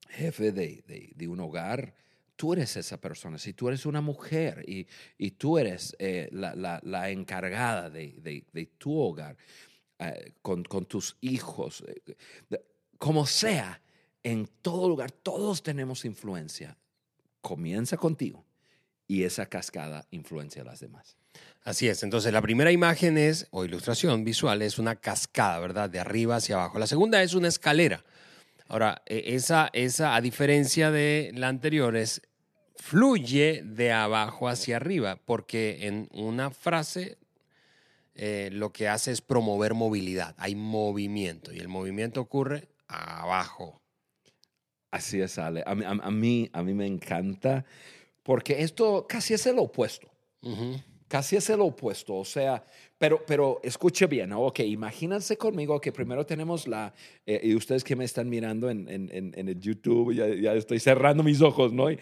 jefe 0.09 0.53
de, 0.53 0.83
de- 0.87 1.13
de 1.15 1.29
un 1.29 1.39
hogar, 1.41 1.95
tú 2.41 2.55
eres 2.55 2.75
esa 2.79 2.99
persona. 2.99 3.37
Si 3.37 3.53
tú 3.53 3.69
eres 3.69 3.85
una 3.85 4.01
mujer 4.01 4.65
y, 4.67 4.87
y 5.19 5.33
tú 5.33 5.59
eres 5.59 5.95
eh, 5.99 6.31
la, 6.33 6.55
la- 6.83 7.11
encargada 7.11 7.91
de, 7.91 8.15
de- 8.53 8.67
tu 8.79 8.99
hogar, 8.99 9.37
eh, 9.99 10.33
con, 10.41 10.65
con 10.65 10.87
tus 10.87 11.19
hijos, 11.21 11.85
eh, 11.87 12.65
como 12.97 13.27
sea, 13.27 13.83
en 14.23 14.47
todo 14.63 14.89
lugar, 14.89 15.11
todos 15.11 15.63
tenemos 15.63 16.07
influencia. 16.07 16.79
Comienza 17.43 17.99
contigo 17.99 18.47
y 19.07 19.25
esa 19.25 19.45
cascada 19.45 20.07
influencia 20.11 20.63
a 20.63 20.65
las 20.65 20.81
demás. 20.81 21.19
Así 21.63 21.89
es. 21.89 22.03
Entonces, 22.03 22.33
la 22.33 22.41
primera 22.41 22.73
imagen 22.73 23.19
es, 23.19 23.49
o 23.51 23.67
ilustración 23.67 24.25
visual, 24.25 24.63
es 24.63 24.79
una 24.79 24.97
cascada, 24.97 25.59
¿verdad? 25.59 25.91
De 25.91 25.99
arriba 26.01 26.37
hacia 26.37 26.55
abajo. 26.55 26.79
La 26.79 26.87
segunda 26.87 27.23
es 27.23 27.35
una 27.35 27.49
escalera. 27.49 28.03
Ahora, 28.69 29.03
eh, 29.05 29.25
esa, 29.35 29.69
esa, 29.75 30.15
a 30.15 30.21
diferencia 30.23 30.91
de 30.91 31.33
la 31.35 31.49
anterior, 31.49 31.97
es 31.97 32.23
fluye 32.81 33.63
de 33.65 33.93
abajo 33.93 34.49
hacia 34.49 34.77
arriba, 34.77 35.17
porque 35.25 35.87
en 35.87 36.09
una 36.13 36.51
frase 36.51 37.19
eh, 38.15 38.49
lo 38.53 38.73
que 38.73 38.89
hace 38.89 39.13
es 39.13 39.21
promover 39.21 39.75
movilidad. 39.75 40.35
Hay 40.39 40.55
movimiento 40.55 41.53
y 41.53 41.59
el 41.59 41.69
movimiento 41.69 42.21
ocurre 42.21 42.69
abajo. 42.89 43.81
Así 44.91 45.21
es, 45.21 45.39
Ale. 45.39 45.63
A, 45.67 45.75
mí- 45.75 45.85
a- 45.85 45.91
a 45.91 46.11
mí, 46.11 46.51
a 46.53 46.63
mí 46.63 46.75
me 46.75 46.87
encanta 46.87 47.65
porque 48.23 48.63
esto 48.63 49.07
casi 49.09 49.35
es 49.35 49.47
el 49.47 49.59
opuesto. 49.59 50.11
Casi 51.07 51.37
es 51.37 51.51
el 51.51 51.61
opuesto, 51.61 52.17
o 52.17 52.25
sea, 52.25 52.65
pero, 53.01 53.25
pero 53.25 53.61
escuche 53.63 54.07
bien, 54.07 54.31
ok, 54.35 54.59
imagínense 54.59 55.39
conmigo 55.39 55.81
que 55.81 55.91
primero 55.91 56.27
tenemos 56.27 56.69
la, 56.69 56.93
eh, 57.25 57.41
y 57.45 57.55
ustedes 57.55 57.83
que 57.83 57.97
me 57.97 58.05
están 58.05 58.29
mirando 58.29 58.69
en, 58.69 58.87
en, 58.91 59.11
en 59.11 59.49
el 59.49 59.59
YouTube, 59.59 60.13
ya, 60.13 60.29
ya, 60.29 60.53
estoy 60.53 60.81
cerrando 60.81 61.23
mis 61.23 61.41
ojos, 61.41 61.73
¿no? 61.73 61.91
Y, 61.91 61.99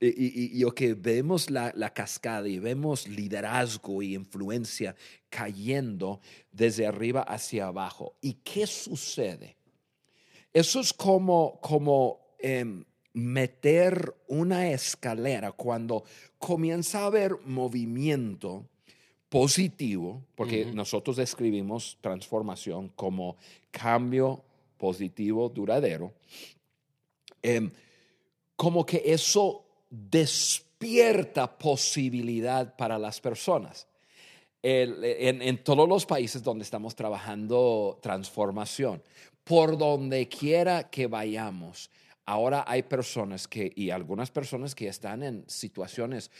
y, 0.00 0.58
y 0.58 0.64
ok, 0.64 0.80
vemos 0.96 1.50
la, 1.50 1.72
la, 1.76 1.94
cascada 1.94 2.48
y 2.48 2.58
vemos 2.58 3.06
liderazgo 3.06 4.02
y 4.02 4.16
influencia 4.16 4.96
cayendo 5.28 6.20
desde 6.50 6.84
arriba 6.84 7.22
hacia 7.22 7.68
abajo. 7.68 8.16
¿Y 8.20 8.34
qué 8.42 8.66
sucede? 8.66 9.56
Eso 10.52 10.80
es 10.80 10.92
como, 10.92 11.60
como 11.60 12.34
eh, 12.40 12.64
meter 13.12 14.16
una 14.26 14.72
escalera 14.72 15.52
cuando 15.52 16.02
comienza 16.38 17.02
a 17.02 17.06
haber 17.06 17.36
movimiento 17.44 18.66
positivo, 19.30 20.22
porque 20.34 20.66
nosotros 20.66 21.16
describimos 21.16 21.96
transformación 22.02 22.88
como 22.94 23.38
cambio 23.70 24.42
positivo 24.76 25.48
duradero, 25.48 26.12
em, 27.40 27.70
como 28.56 28.84
que 28.84 29.02
eso 29.06 29.64
despierta 29.88 31.58
posibilidad 31.58 32.76
para 32.76 32.98
las 32.98 33.20
personas. 33.20 33.86
en, 34.62 35.40
en, 35.40 35.64
todos 35.64 35.88
los 35.88 36.04
países 36.04 36.42
donde 36.42 36.64
estamos 36.64 36.94
trabajando 36.94 37.98
transformación, 38.02 39.02
por 39.42 39.78
donde 39.78 40.28
quiera 40.28 40.90
que 40.90 41.06
vayamos, 41.06 41.88
Ahora 42.30 42.64
hay 42.68 42.84
personas 42.84 43.48
que, 43.48 43.72
y 43.74 43.90
algunas 43.90 44.30
personas 44.30 44.76
que 44.76 44.86
están 44.86 45.24
en 45.24 45.44
situaciones 45.48 46.30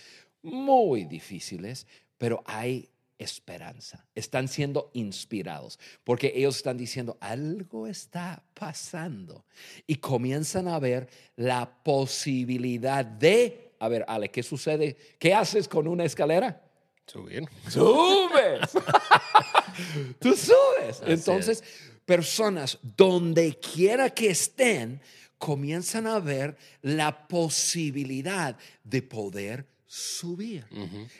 muy 0.41 1.05
difíciles, 1.05 1.85
pero 2.21 2.43
hay 2.45 2.87
esperanza. 3.19 4.05
Están 4.15 4.47
siendo 4.47 4.91
inspirados 4.93 5.79
porque 6.05 6.31
ellos 6.37 6.57
están 6.57 6.77
diciendo, 6.77 7.17
algo 7.19 7.87
está 7.87 8.43
pasando. 8.53 9.47
Y 9.87 9.97
comienzan 9.97 10.69
a 10.69 10.79
ver 10.79 11.09
la 11.37 11.83
posibilidad 11.83 13.07
de, 13.07 13.73
a 13.81 13.89
ver, 13.89 14.05
Ale, 14.07 14.31
¿qué 14.31 14.43
sucede? 14.43 14.99
¿Qué 15.19 15.33
haces 15.33 15.67
con 15.67 15.89
una 15.89 16.05
escalera? 16.05 16.63
Subir. 17.07 17.49
Subes. 17.71 18.71
Tú 20.21 20.37
subes. 20.37 21.03
Entonces, 21.07 21.65
personas, 22.05 22.79
donde 22.83 23.59
quiera 23.59 24.11
que 24.11 24.29
estén, 24.29 25.01
comienzan 25.39 26.07
a 26.07 26.19
ver 26.19 26.55
la 26.83 27.27
posibilidad 27.29 28.59
de 28.85 29.01
poder 29.01 29.80
subir. 29.93 30.65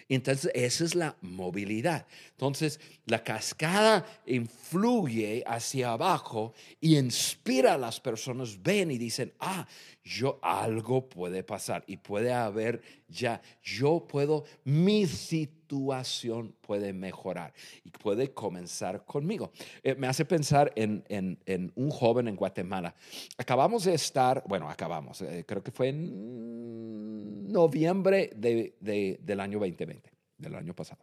Entonces, 0.09 0.49
esa 0.55 0.85
es 0.85 0.95
la 0.95 1.17
movilidad. 1.23 2.07
Entonces, 2.31 2.79
la 3.05 3.25
cascada 3.25 4.07
influye 4.27 5.43
hacia 5.45 5.91
abajo 5.91 6.55
y 6.81 6.97
inspira 6.97 7.75
a 7.75 7.79
las 7.79 7.99
personas, 7.99 8.63
ven 8.63 8.93
y 8.93 8.99
dicen, 8.99 9.33
ah, 9.41 9.67
yo 10.03 10.39
algo 10.43 11.09
puede 11.09 11.43
pasar 11.43 11.85
y 11.87 11.99
puede 11.99 12.33
haber 12.33 12.81
ya, 13.09 13.41
yo 13.63 14.07
puedo, 14.09 14.45
mi 14.65 15.07
situación 15.07 16.55
puede 16.61 16.93
mejorar 16.93 17.53
y 17.85 17.91
puede 17.91 18.33
comenzar 18.33 19.05
conmigo. 19.05 19.53
Eh, 19.83 19.95
me 19.95 20.07
hace 20.07 20.25
pensar 20.25 20.73
en, 20.77 21.05
en, 21.09 21.73
un 21.75 21.91
joven 21.91 22.29
en 22.29 22.37
Guatemala. 22.37 22.95
Acabamos 23.37 23.85
de 23.85 23.95
estar, 23.95 24.43
bueno, 24.47 24.71
acabamos, 24.71 25.21
eh, 25.23 25.45
creo 25.47 25.63
que 25.63 25.71
fue 25.71 25.89
en 25.89 27.49
noviembre 27.49 28.31
de, 28.35 29.19
del 29.21 29.41
año 29.41 29.59
2020, 29.59 30.11
del 30.39 30.55
año 30.55 30.75
pasado. 30.75 31.03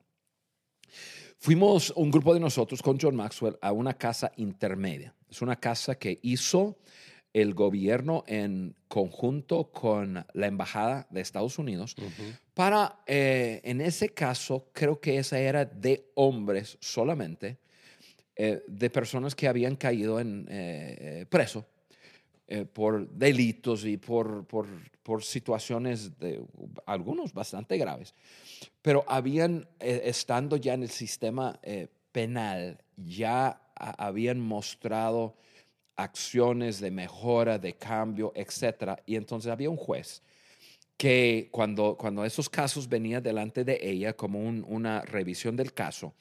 Fuimos 1.39 1.91
un 1.95 2.09
grupo 2.09 2.33
de 2.33 2.39
nosotros 2.39 2.81
con 2.81 2.97
John 2.99 3.15
Maxwell 3.15 3.57
a 3.61 3.71
una 3.71 3.93
casa 3.93 4.31
intermedia. 4.37 5.13
Es 5.29 5.41
una 5.41 5.55
casa 5.55 5.95
que 5.95 6.19
hizo 6.23 6.79
el 7.41 7.53
gobierno 7.53 8.23
en 8.25 8.75
conjunto 8.87 9.71
con 9.71 10.25
la 10.33 10.47
Embajada 10.47 11.05
de 11.11 11.21
Estados 11.21 11.59
Unidos 11.59 11.95
para, 12.55 13.03
eh, 13.05 13.61
en 13.63 13.79
ese 13.79 14.09
caso, 14.09 14.69
creo 14.73 14.99
que 14.99 15.19
esa 15.19 15.37
era 15.39 15.63
de 15.63 16.09
hombres 16.15 16.79
solamente, 16.81 17.59
eh, 18.35 18.63
de 18.67 18.89
personas 18.89 19.35
que 19.35 19.47
habían 19.47 19.75
caído 19.75 20.19
en 20.19 20.47
eh, 20.49 21.25
preso 21.29 21.65
por 22.71 23.09
delitos 23.09 23.83
y 23.83 23.97
por, 23.97 24.47
por, 24.47 24.67
por, 25.03 25.21
situaciones 25.21 26.17
de 26.17 26.41
algunos 26.85 27.33
bastante 27.33 27.77
graves, 27.77 28.15
pero 28.81 29.03
habían, 29.05 29.67
estando 29.81 30.55
ya 30.55 30.73
en 30.73 30.83
el 30.83 30.89
sistema 30.89 31.59
penal, 32.13 32.81
ya 32.95 33.61
habían 33.75 34.39
mostrado 34.39 35.35
acciones 35.97 36.79
de 36.79 36.91
mejora, 36.91 37.59
de 37.59 37.73
cambio, 37.73 38.31
etc. 38.35 38.99
Y 39.05 39.15
entonces 39.15 39.51
había 39.51 39.69
un 39.69 39.77
juez 39.77 40.21
que 40.95 41.49
cuando, 41.51 41.95
cuando 41.95 42.25
esos 42.25 42.49
casos 42.49 42.87
venían 42.87 43.21
delante 43.21 43.63
de 43.63 43.79
ella 43.81 44.13
como 44.13 44.39
una 44.39 45.01
revisión 45.01 45.55
del 45.55 45.73
caso, 45.73 46.13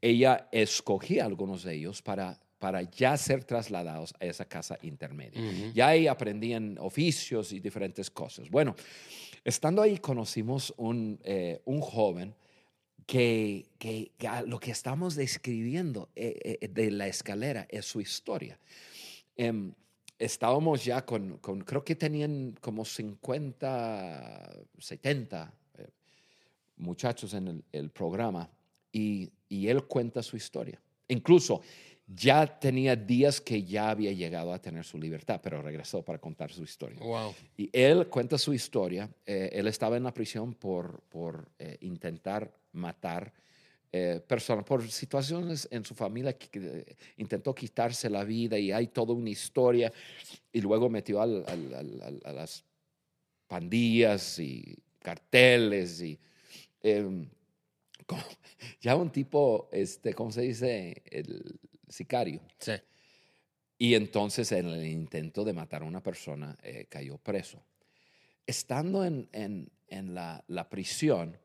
ella 0.00 0.48
escogía 0.50 1.24
algunos 1.24 1.62
de 1.62 1.74
ellos 1.74 2.02
para, 2.02 2.40
para 2.58 2.82
ya 2.82 3.16
ser 3.16 3.44
trasladados 3.44 4.14
a 4.20 4.24
esa 4.24 4.44
casa 4.44 4.78
intermedia. 4.82 5.40
Ya 5.74 5.88
ahí 5.88 6.06
aprendían 6.06 6.76
oficios 6.80 7.52
y 7.52 7.60
diferentes 7.60 8.10
cosas. 8.10 8.50
Bueno, 8.50 8.74
estando 9.44 9.82
ahí 9.82 9.98
conocimos 9.98 10.74
un, 10.76 11.20
eh, 11.22 11.60
un 11.64 11.80
joven 11.80 12.34
que, 13.06 13.66
que, 13.78 14.12
lo 14.46 14.60
que 14.60 14.70
estamos 14.70 15.14
describiendo 15.14 16.10
eh, 16.14 16.58
eh, 16.60 16.68
de 16.68 16.90
la 16.90 17.06
escalera 17.06 17.66
es 17.70 17.86
su 17.86 18.00
historia. 18.00 18.58
Em, 19.38 19.72
estábamos 20.18 20.84
ya 20.84 21.06
con, 21.06 21.38
creo 21.64 21.84
que 21.84 21.94
tenían 21.94 22.56
como 22.60 22.84
50, 22.84 24.50
70 24.78 25.54
eh, 25.78 25.86
muchachos 26.76 27.32
en 27.34 27.62
el, 27.70 27.90
programa 27.90 28.50
y, 28.90 29.30
él 29.48 29.84
cuenta 29.84 30.24
su 30.24 30.36
historia. 30.36 30.82
Incluso 31.06 31.62
ya 32.06 32.58
tenía 32.58 32.96
días 32.96 33.40
que 33.40 33.62
ya 33.62 33.90
había 33.90 34.12
llegado 34.12 34.52
a 34.52 34.58
tener 34.58 34.84
su 34.84 34.98
libertad, 34.98 35.40
pero 35.40 35.62
regresó 35.62 36.02
para 36.02 36.18
contar 36.18 36.50
su 36.50 36.64
historia. 36.64 36.98
Y 37.56 37.70
él 37.72 38.08
cuenta 38.08 38.38
su 38.38 38.52
historia. 38.52 39.08
Eh, 39.24 39.50
él 39.52 39.68
estaba 39.68 39.96
en 39.96 40.02
la 40.02 40.12
prisión 40.12 40.52
por, 40.52 41.00
por 41.08 41.48
eh, 41.60 41.78
intentar 41.82 42.52
matar 42.72 43.32
eh, 43.90 44.20
persona, 44.26 44.62
por 44.62 44.88
situaciones 44.90 45.66
en 45.70 45.84
su 45.84 45.94
familia 45.94 46.36
que, 46.36 46.96
intentó 47.16 47.54
quitarse 47.54 48.10
la 48.10 48.24
vida 48.24 48.58
y 48.58 48.70
hay 48.70 48.88
toda 48.88 49.14
una 49.14 49.30
historia 49.30 49.92
y 50.52 50.60
luego 50.60 50.90
metió 50.90 51.22
a 51.22 51.26
las 51.26 52.64
pandillas 53.46 54.38
y 54.38 54.76
carteles 55.00 56.02
y 56.02 56.18
em, 56.82 57.28
ya 58.80 58.96
un 58.96 59.10
tipo, 59.10 59.68
este, 59.72 60.14
¿cómo 60.14 60.30
se 60.32 60.42
dice? 60.42 61.02
El 61.06 61.58
sicario. 61.88 62.42
Sí. 62.58 62.72
Y 63.78 63.94
entonces 63.94 64.50
en 64.52 64.66
el 64.66 64.86
intento 64.86 65.44
de 65.44 65.52
matar 65.52 65.82
a 65.82 65.86
una 65.86 66.02
persona 66.02 66.58
eh, 66.62 66.86
cayó 66.88 67.16
preso. 67.16 67.62
Estando 68.46 69.04
en, 69.04 69.28
en, 69.32 69.70
en 69.88 70.14
la, 70.14 70.44
la, 70.48 70.68
prisión, 70.68 71.38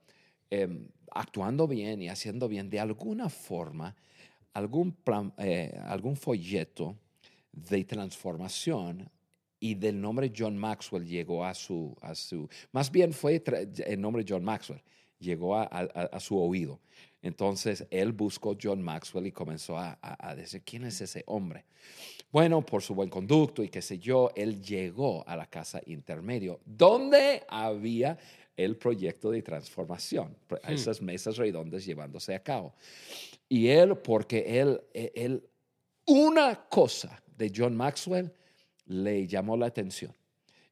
eh, 0.50 0.90
actuando 1.14 1.68
bien 1.68 2.02
y 2.02 2.10
haciendo 2.10 2.48
bien, 2.48 2.70
de 2.70 2.80
alguna 2.80 3.30
forma, 3.30 3.96
algún, 4.54 4.96
eh, 5.38 5.80
algún 5.86 6.16
folleto 6.16 6.96
de 7.52 7.84
transformación 7.84 9.10
y 9.60 9.76
del 9.76 10.00
nombre 10.00 10.32
John 10.36 10.58
Maxwell 10.58 11.06
llegó 11.06 11.46
a 11.46 11.54
su, 11.54 11.96
a 12.02 12.16
su 12.16 12.50
más 12.72 12.92
bien 12.92 13.14
fue 13.14 13.42
el 13.86 14.02
nombre 14.02 14.26
John 14.28 14.44
Maxwell, 14.44 14.82
llegó 15.20 15.56
a, 15.56 15.64
a, 15.64 16.20
su 16.20 16.38
oído. 16.38 16.82
Entonces 17.22 17.88
él 17.90 18.12
buscó 18.12 18.58
John 18.62 18.82
Maxwell 18.82 19.28
y 19.28 19.32
comenzó 19.32 19.78
a, 19.78 19.98
a, 20.02 20.36
decir, 20.36 20.64
¿quién 20.66 20.84
es 20.84 21.00
ese 21.00 21.24
hombre? 21.28 21.64
Bueno, 22.30 22.66
por 22.66 22.82
su 22.82 22.94
buen 22.94 23.10
conducto 23.10 23.64
y 23.64 23.70
qué 23.70 23.82
sé 23.82 24.00
yo, 24.00 24.32
él 24.36 24.62
llegó 24.62 25.26
a 25.26 25.38
la 25.38 25.46
casa 25.46 25.80
intermedio, 25.86 26.60
donde 26.66 27.44
había 27.48 28.18
el 28.56 28.78
proyecto 28.78 29.32
de 29.32 29.42
transformación, 29.42 30.36
hmm. 30.50 30.72
esas 30.72 31.02
mesas 31.02 31.38
redondas 31.38 31.86
llevándose 31.86 32.36
a 32.36 32.44
cabo. 32.44 32.74
Y 33.50 33.68
él, 33.68 33.98
porque 33.98 34.60
él, 34.60 34.82
e, 34.94 35.12
él, 35.16 35.44
una 36.06 36.68
cosa 36.68 37.22
de 37.38 37.52
John 37.56 37.76
Maxwell 37.76 38.32
le 38.86 39.28
llamó 39.28 39.58
la 39.58 39.68
atención 39.68 40.14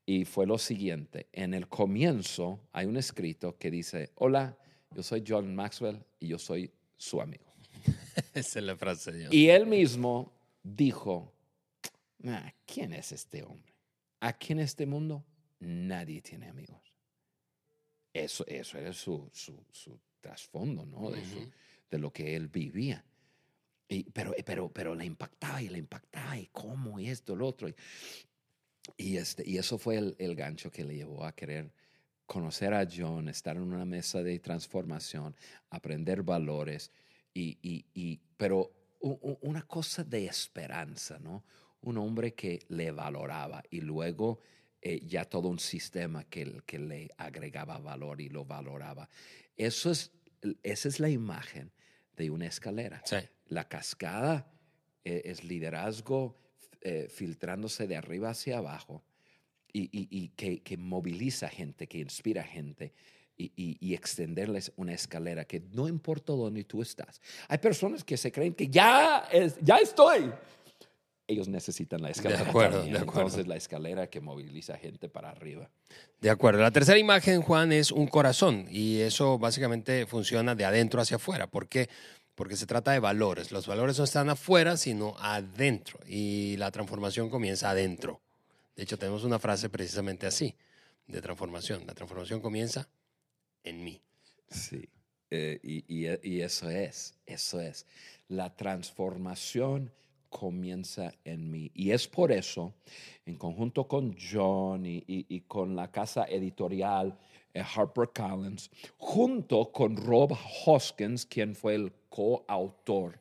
y 0.05 0.25
fue 0.25 0.45
lo 0.45 0.57
siguiente. 0.57 1.27
En 1.31 1.53
el 1.53 1.67
comienzo 1.67 2.59
hay 2.71 2.85
un 2.85 2.97
escrito 2.97 3.57
que 3.57 3.71
dice, 3.71 4.11
hola, 4.15 4.57
yo 4.93 5.03
soy 5.03 5.23
John 5.25 5.55
Maxwell 5.55 6.03
y 6.19 6.27
yo 6.27 6.37
soy 6.37 6.71
su 6.97 7.21
amigo. 7.21 7.45
Esa 8.33 8.59
es 8.59 8.65
la 8.65 8.75
frase. 8.75 9.27
Y 9.31 9.47
él 9.47 9.65
mismo 9.67 10.33
dijo, 10.63 11.33
¿quién 12.65 12.93
es 12.93 13.11
este 13.11 13.43
hombre? 13.43 13.73
Aquí 14.19 14.53
en 14.53 14.59
este 14.59 14.85
mundo 14.85 15.23
nadie 15.59 16.21
tiene 16.21 16.49
amigos. 16.49 16.90
Eso, 18.13 18.45
eso 18.47 18.77
era 18.77 18.93
su, 18.93 19.29
su, 19.33 19.63
trasfondo, 20.19 20.85
¿no? 20.85 21.11
De, 21.11 21.23
su- 21.25 21.51
de 21.89 21.97
lo 21.99 22.11
que 22.11 22.35
él 22.35 22.47
vivía. 22.47 23.03
Y, 23.87 24.03
pero, 24.11 24.33
pero, 24.45 24.69
pero 24.71 24.95
le 24.95 25.05
impactaba 25.05 25.61
y 25.61 25.69
le 25.69 25.77
impactaba 25.79 26.37
y 26.37 26.47
cómo 26.47 26.99
y 26.99 27.09
esto, 27.09 27.35
lo 27.35 27.47
otro. 27.47 27.67
Y, 27.67 27.75
y, 28.97 29.17
este, 29.17 29.47
y 29.47 29.57
eso 29.57 29.77
fue 29.77 29.97
el, 29.97 30.15
el 30.19 30.35
gancho 30.35 30.71
que 30.71 30.83
le 30.83 30.95
llevó 30.95 31.25
a 31.25 31.33
querer 31.33 31.73
conocer 32.25 32.73
a 32.73 32.87
John, 32.89 33.27
estar 33.27 33.57
en 33.57 33.63
una 33.63 33.83
mesa 33.85 34.23
de 34.23 34.39
transformación, 34.39 35.35
aprender 35.69 36.23
valores, 36.23 36.91
y, 37.33 37.57
y, 37.61 37.85
y- 37.93 38.19
pero 38.37 38.71
una 39.41 39.63
cosa 39.63 40.03
de 40.03 40.25
esperanza, 40.25 41.17
¿no? 41.19 41.43
Un 41.81 41.97
hombre 41.97 42.33
que 42.35 42.59
le 42.69 42.91
valoraba 42.91 43.63
y 43.71 43.81
luego 43.81 44.39
eh, 44.81 44.99
ya 45.05 45.25
todo 45.25 45.47
un 45.49 45.59
sistema 45.59 46.23
que, 46.25 46.61
que 46.65 46.79
le 46.79 47.09
agregaba 47.17 47.77
valor 47.79 48.19
y 48.21 48.29
lo 48.29 48.45
valoraba. 48.45 49.07
Eso 49.55 49.91
es, 49.91 50.11
esa 50.63 50.87
es 50.87 50.99
la 50.99 51.09
imagen 51.09 51.71
de 52.17 52.29
una 52.29 52.47
escalera. 52.47 53.01
Sí. 53.05 53.17
La 53.47 53.67
cascada 53.67 54.51
eh, 55.03 55.21
es 55.25 55.43
liderazgo 55.43 56.37
eh, 56.81 57.07
filtrándose 57.09 57.85
de 57.87 57.95
arriba 57.95 58.29
hacia 58.31 58.57
abajo 58.57 59.03
y, 59.71 59.83
y- 59.97 60.07
y 60.09 60.29
que, 60.29 60.61
que 60.63 60.77
moviliza 60.77 61.47
gente, 61.47 61.87
que 61.87 61.99
inspira 61.99 62.43
gente 62.43 62.93
y, 63.37 63.51
y- 63.79 63.93
extenderles 63.93 64.71
una 64.75 64.93
escalera 64.93 65.45
que 65.45 65.59
no 65.59 65.87
importa 65.87 66.33
dónde 66.33 66.63
tú 66.63 66.81
estás. 66.81 67.21
Hay 67.47 67.57
personas 67.59 68.03
que 68.03 68.17
se 68.17 68.31
creen 68.31 68.53
que 68.53 68.67
ya, 68.67 69.27
es, 69.31 69.57
ya 69.61 69.77
estoy. 69.77 70.31
Ellos 71.27 71.47
necesitan 71.47 72.01
la 72.01 72.09
escalera. 72.09 72.41
acuerdo, 72.41 72.77
también. 72.79 72.93
de 72.93 72.99
acuerdo. 72.99 73.21
Entonces 73.21 73.47
la 73.47 73.55
escalera 73.55 74.07
que 74.07 74.19
moviliza 74.19 74.77
gente 74.77 75.07
para 75.07 75.29
arriba. 75.29 75.69
De 76.19 76.29
acuerdo. 76.29 76.61
La 76.61 76.71
tercera 76.71 76.97
imagen, 76.97 77.41
Juan, 77.41 77.71
es 77.71 77.91
un 77.91 78.07
corazón 78.07 78.67
y 78.69 78.99
eso 78.99 79.37
básicamente 79.39 80.05
funciona 80.05 80.55
de 80.55 80.65
adentro 80.65 80.99
hacia 81.01 81.15
afuera. 81.17 81.47
¿Por 81.47 81.67
qué? 81.69 81.89
Porque 82.35 82.55
se 82.57 82.65
trata 82.65 82.91
de 82.91 82.99
valores. 82.99 83.51
Los 83.51 83.67
valores 83.67 83.97
no 83.97 84.03
están 84.03 84.29
afuera, 84.29 84.75
sino 84.77 85.15
adentro. 85.19 85.99
Y 86.07 86.57
la 86.57 86.71
transformación 86.71 87.29
comienza 87.29 87.69
adentro. 87.69 88.19
De 88.75 88.83
hecho, 88.83 88.97
tenemos 88.97 89.23
una 89.23 89.37
frase 89.39 89.69
precisamente 89.69 90.25
así, 90.27 90.55
de 91.07 91.21
transformación. 91.21 91.85
La 91.85 91.93
transformación 91.93 92.41
comienza 92.41 92.89
en 93.63 93.83
mí. 93.83 94.01
Sí, 94.49 94.89
eh, 95.29 95.59
y, 95.63 95.83
y- 95.87 96.19
y 96.23 96.41
eso 96.41 96.69
es, 96.69 97.13
eso 97.25 97.59
es. 97.61 97.85
La 98.27 98.55
transformación 98.55 99.91
comienza 100.31 101.13
en 101.25 101.51
mí. 101.51 101.69
Y 101.75 101.91
es 101.91 102.07
por 102.07 102.31
eso, 102.31 102.73
en 103.25 103.35
conjunto 103.35 103.87
con 103.87 104.15
John 104.17 104.83
y, 104.85 105.41
con 105.41 105.75
la 105.75 105.91
casa 105.91 106.25
editorial 106.25 107.15
eh, 107.53 107.61
HarperCollins, 107.61 108.71
junto 108.97 109.71
con 109.71 109.97
Rob 109.97 110.35
Hoskins, 110.65 111.25
quien 111.25 111.53
fue 111.53 111.75
el 111.75 111.91
coautor 112.09 113.19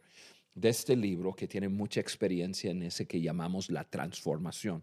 de 0.54 0.68
este 0.68 0.96
libro, 0.96 1.34
que 1.34 1.48
tiene 1.48 1.68
mucha 1.68 2.00
experiencia 2.00 2.70
en 2.70 2.82
ese 2.82 3.06
que 3.06 3.20
llamamos 3.20 3.70
la 3.70 3.84
transformación. 3.84 4.82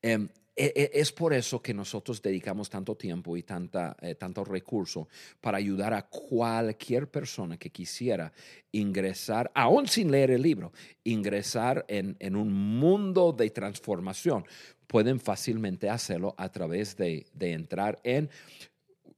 Em, 0.00 0.28
es 0.56 1.12
por 1.12 1.34
eso 1.34 1.60
que 1.60 1.74
nosotros 1.74 2.22
dedicamos 2.22 2.70
tanto 2.70 2.96
tiempo 2.96 3.36
y 3.36 3.42
tanta, 3.42 3.94
eh, 4.00 4.14
tanto 4.14 4.42
recurso 4.42 5.06
para 5.40 5.58
ayudar 5.58 5.92
a 5.92 6.08
cualquier 6.08 7.10
persona 7.10 7.58
que 7.58 7.68
quisiera 7.70 8.32
ingresar, 8.72 9.52
aún 9.54 9.86
sin 9.86 10.10
leer 10.10 10.30
el 10.30 10.40
libro, 10.40 10.72
ingresar 11.04 11.84
en, 11.88 12.16
en 12.20 12.36
un 12.36 12.50
mundo 12.52 13.32
de 13.32 13.50
transformación. 13.50 14.46
Pueden 14.86 15.20
fácilmente 15.20 15.90
hacerlo 15.90 16.34
a 16.38 16.50
través 16.50 16.96
de, 16.96 17.26
de 17.34 17.52
entrar 17.52 18.00
en 18.02 18.30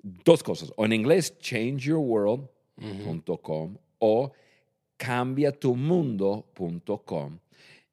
dos 0.03 0.43
cosas, 0.43 0.73
o 0.77 0.85
en 0.85 0.93
inglés, 0.93 1.39
changeyourworld.com 1.39 3.77
o 3.99 4.33
cambiatumundo.com. 4.97 7.39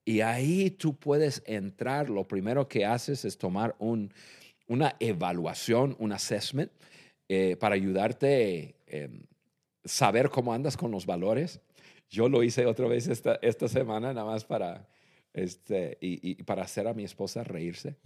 Y 0.05 0.21
ahí 0.21 0.69
tú 0.69 0.95
puedes 0.95 1.43
entrar. 1.45 2.09
Lo 2.09 2.27
primero 2.27 2.67
que 2.67 2.85
haces 2.85 3.25
es 3.25 3.37
tomar 3.37 3.75
un, 3.79 4.13
una 4.67 4.95
evaluación, 4.99 5.95
un 5.99 6.11
assessment, 6.11 6.71
eh, 7.27 7.57
para 7.59 7.75
ayudarte 7.75 8.75
a 8.87 9.09
saber 9.83 10.29
cómo 10.29 10.53
andas 10.53 10.77
con 10.77 10.91
los 10.91 11.05
valores. 11.05 11.59
Yo 12.09 12.29
lo 12.29 12.43
hice 12.43 12.65
otra 12.65 12.87
vez 12.87 13.07
esta, 13.07 13.39
esta 13.41 13.67
semana, 13.67 14.13
nada 14.13 14.25
más 14.25 14.45
para, 14.45 14.87
este, 15.35 15.97
y, 16.01 16.31
y 16.31 16.43
para 16.43 16.63
hacer 16.63 16.87
a 16.87 16.93
mi 16.93 17.03
esposa 17.03 17.43
reírse. 17.43 17.97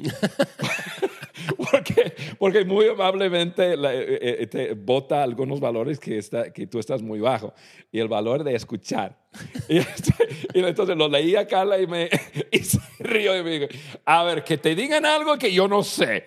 porque, 1.71 2.13
porque 2.37 2.65
muy 2.65 2.87
amablemente 2.87 3.77
la- 3.77 3.93
eh, 3.93 4.41
eh, 4.41 4.47
te 4.47 4.73
bota 4.73 5.23
algunos 5.23 5.59
valores 5.59 5.99
que, 5.99 6.17
está, 6.17 6.51
que 6.51 6.67
tú 6.67 6.79
estás 6.79 7.01
muy 7.01 7.19
bajo. 7.19 7.53
Y 7.91 7.99
el 7.99 8.07
valor 8.07 8.43
de 8.43 8.55
escuchar. 8.55 9.17
Y, 9.69 9.77
este, 9.77 10.13
y 10.55 10.59
entonces 10.63 10.97
lo 10.97 11.07
leí 11.07 11.35
a 11.35 11.45
Carla 11.45 11.79
y 11.79 11.85
me 11.85 12.09
y 12.51 12.59
se 12.59 12.79
rió 12.97 13.37
y 13.37 13.43
me 13.43 13.51
dijo, 13.51 13.67
a 14.03 14.23
ver, 14.23 14.43
que 14.43 14.57
te 14.57 14.73
digan 14.73 15.05
algo 15.05 15.37
que 15.37 15.53
yo 15.53 15.67
no 15.67 15.83
sé. 15.83 16.25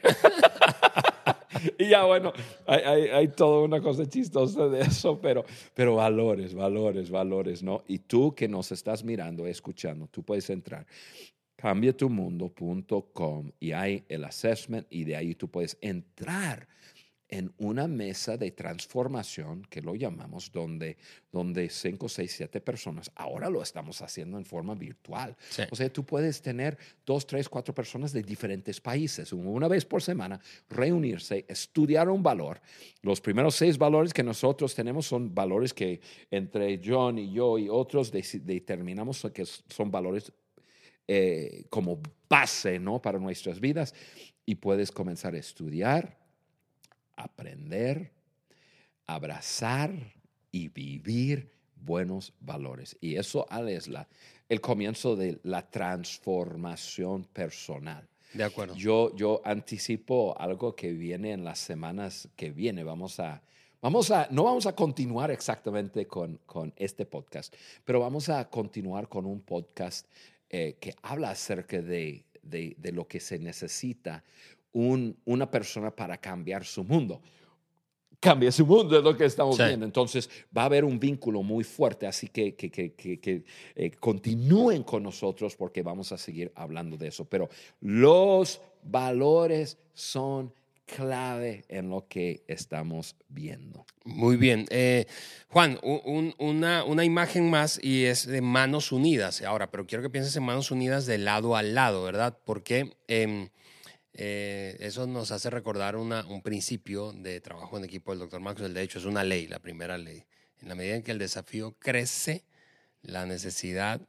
y 1.78 1.88
ya 1.88 2.04
bueno, 2.04 2.32
hay, 2.66 2.80
hay, 2.80 3.02
hay 3.08 3.28
toda 3.28 3.64
una 3.64 3.80
cosa 3.80 4.08
chistosa 4.08 4.68
de 4.68 4.80
eso, 4.82 5.20
pero, 5.20 5.44
pero 5.74 5.96
valores, 5.96 6.54
valores, 6.54 7.10
valores, 7.10 7.62
¿no? 7.62 7.82
Y 7.88 8.00
tú 8.00 8.34
que 8.34 8.48
nos 8.48 8.72
estás 8.72 9.04
mirando, 9.04 9.46
escuchando, 9.46 10.06
tú 10.08 10.22
puedes 10.22 10.48
entrar 10.50 10.86
cambiatumundo.com 11.56 13.52
y 13.60 13.70
hay 13.70 14.04
el 14.08 14.24
assessment 14.24 14.86
y 14.90 15.04
de 15.04 15.14
ahí 15.14 15.36
tú 15.36 15.48
puedes 15.48 15.78
entrar 15.80 16.66
en 17.32 17.50
una 17.56 17.88
mesa 17.88 18.36
de 18.36 18.50
transformación 18.50 19.66
que 19.70 19.80
lo 19.80 19.94
llamamos 19.94 20.52
donde 20.52 20.98
donde 21.32 21.70
cinco, 21.70 22.10
seis, 22.10 22.34
siete 22.36 22.60
personas, 22.60 23.10
ahora 23.14 23.48
lo 23.48 23.62
estamos 23.62 24.02
haciendo 24.02 24.36
en 24.36 24.44
forma 24.44 24.74
virtual. 24.74 25.34
Sí. 25.48 25.62
O 25.70 25.76
sea, 25.76 25.90
tú 25.90 26.04
puedes 26.04 26.42
tener 26.42 26.76
dos, 27.06 27.26
tres, 27.26 27.48
cuatro 27.48 27.74
personas 27.74 28.12
de 28.12 28.22
diferentes 28.22 28.82
países, 28.82 29.32
una 29.32 29.66
vez 29.66 29.86
por 29.86 30.02
semana, 30.02 30.38
reunirse, 30.68 31.46
estudiar 31.48 32.10
un 32.10 32.22
valor. 32.22 32.60
Los 33.00 33.22
primeros 33.22 33.54
seis 33.54 33.78
valores 33.78 34.12
que 34.12 34.22
nosotros 34.22 34.74
tenemos 34.74 35.06
son 35.06 35.34
valores 35.34 35.72
que 35.72 36.02
entre 36.30 36.78
John 36.84 37.18
y 37.18 37.32
yo 37.32 37.58
y 37.58 37.70
otros 37.70 38.12
determinamos 38.12 39.26
que 39.32 39.46
son 39.46 39.90
valores 39.90 40.30
eh, 41.08 41.64
como 41.70 41.98
base 42.28 42.78
¿no? 42.78 43.00
para 43.00 43.18
nuestras 43.18 43.58
vidas 43.58 43.94
y 44.44 44.56
puedes 44.56 44.92
comenzar 44.92 45.34
a 45.34 45.38
estudiar, 45.38 46.21
aprender, 47.16 48.12
abrazar 49.06 49.92
y 50.50 50.68
vivir 50.68 51.50
buenos 51.76 52.32
valores. 52.40 52.96
Y 53.00 53.16
eso 53.16 53.46
es 53.66 53.88
la, 53.88 54.08
el 54.48 54.60
comienzo 54.60 55.16
de 55.16 55.40
la 55.42 55.68
transformación 55.68 57.24
personal. 57.24 58.08
De 58.32 58.44
acuerdo. 58.44 58.74
Yo, 58.76 59.14
yo 59.14 59.42
anticipo 59.44 60.34
algo 60.38 60.74
que 60.74 60.92
viene 60.92 61.32
en 61.32 61.44
las 61.44 61.58
semanas 61.58 62.28
que 62.36 62.50
viene. 62.50 62.82
Vamos 62.82 63.20
a, 63.20 63.42
vamos 63.82 64.10
a, 64.10 64.28
no 64.30 64.44
vamos 64.44 64.66
a 64.66 64.74
continuar 64.74 65.30
exactamente 65.30 66.06
con, 66.06 66.38
con 66.46 66.72
este 66.76 67.04
podcast, 67.04 67.54
pero 67.84 68.00
vamos 68.00 68.28
a 68.30 68.48
continuar 68.48 69.08
con 69.08 69.26
un 69.26 69.40
podcast 69.40 70.06
eh, 70.48 70.76
que 70.80 70.94
habla 71.02 71.30
acerca 71.30 71.82
de, 71.82 72.24
de, 72.42 72.74
de 72.78 72.92
lo 72.92 73.06
que 73.06 73.20
se 73.20 73.38
necesita 73.38 74.24
un, 74.72 75.16
una 75.24 75.50
persona 75.50 75.90
para 75.90 76.16
cambiar 76.18 76.64
su 76.64 76.82
mundo. 76.84 77.20
Cambia 78.20 78.52
su 78.52 78.64
mundo, 78.64 78.96
es 78.96 79.02
lo 79.02 79.16
que 79.16 79.24
estamos 79.24 79.56
Sí. 79.56 79.64
viendo. 79.64 79.84
Entonces 79.84 80.30
va 80.56 80.62
a 80.62 80.66
haber 80.66 80.84
un 80.84 81.00
vínculo 81.00 81.42
muy 81.42 81.64
fuerte, 81.64 82.06
así 82.06 82.28
que, 82.28 82.54
que, 82.54 82.70
que, 82.70 82.94
que- 82.94 83.44
eh, 83.74 83.90
continúen 83.98 84.84
con 84.84 85.02
nosotros 85.02 85.56
porque 85.56 85.82
vamos 85.82 86.12
a 86.12 86.18
seguir 86.18 86.52
hablando 86.54 86.96
de 86.96 87.08
eso. 87.08 87.24
Pero 87.24 87.48
los 87.80 88.60
valores 88.84 89.76
son 89.92 90.52
clave 90.86 91.64
en 91.68 91.88
lo 91.90 92.06
que 92.06 92.44
estamos 92.46 93.16
viendo. 93.28 93.84
Muy 94.04 94.36
bien. 94.36 94.66
Eh, 94.70 95.06
Juan, 95.48 95.78
un- 95.82 96.00
un- 96.04 96.34
una, 96.38 96.84
una 96.84 97.04
imagen 97.04 97.50
más 97.50 97.80
y 97.82 98.04
es 98.04 98.26
de 98.26 98.40
manos 98.40 98.92
unidas. 98.92 99.42
Ahora, 99.42 99.68
pero 99.70 99.84
quiero 99.86 100.02
que 100.02 100.10
pienses 100.10 100.36
en 100.36 100.44
manos 100.44 100.70
unidas 100.70 101.06
de 101.06 101.18
lado 101.18 101.56
a 101.56 101.62
lado, 101.64 102.04
¿verdad? 102.04 102.38
Porque 102.44 102.92
em, 103.08 103.48
eh, 104.14 104.76
eso 104.80 105.06
nos 105.06 105.30
hace 105.32 105.50
recordar 105.50 105.96
una- 105.96 106.26
un 106.26 106.42
principio 106.42 107.12
de 107.12 107.40
trabajo 107.40 107.78
en 107.78 107.84
equipo 107.84 108.12
del 108.12 108.18
doctor 108.20 108.40
Maxwell. 108.40 108.74
De 108.74 108.82
hecho, 108.82 108.98
es 108.98 109.04
una 109.04 109.24
ley, 109.24 109.46
la 109.46 109.58
primera 109.58 109.96
ley. 109.98 110.24
En 110.60 110.68
la 110.68 110.74
medida 110.74 110.94
en 110.96 111.02
que 111.02 111.10
el 111.12 111.18
desafío 111.18 111.74
crece, 111.78 112.44
la 113.02 113.26
necesidad 113.26 114.00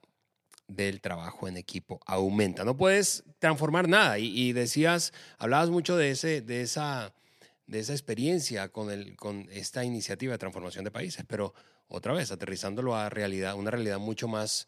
del 0.67 1.01
trabajo 1.01 1.47
en 1.47 1.57
equipo 1.57 1.99
aumenta. 2.05 2.63
No 2.63 2.77
puedes 2.77 3.23
transformar 3.39 3.87
nada. 3.89 4.19
Y, 4.19 4.27
y 4.49 4.53
decías, 4.53 5.13
hablabas 5.37 5.69
mucho 5.69 5.97
de, 5.97 6.11
ese, 6.11 6.41
de, 6.41 6.61
esa, 6.61 7.13
de 7.67 7.79
esa 7.79 7.93
experiencia 7.93 8.69
con, 8.69 8.91
el, 8.91 9.15
con 9.15 9.47
esta 9.51 9.83
iniciativa 9.83 10.33
de 10.33 10.37
transformación 10.37 10.83
de 10.85 10.91
países, 10.91 11.25
pero 11.27 11.53
otra 11.87 12.13
vez, 12.13 12.31
aterrizándolo 12.31 12.95
a 12.95 13.09
realidad, 13.09 13.55
una 13.55 13.71
realidad 13.71 13.99
mucho 13.99 14.27
más 14.27 14.67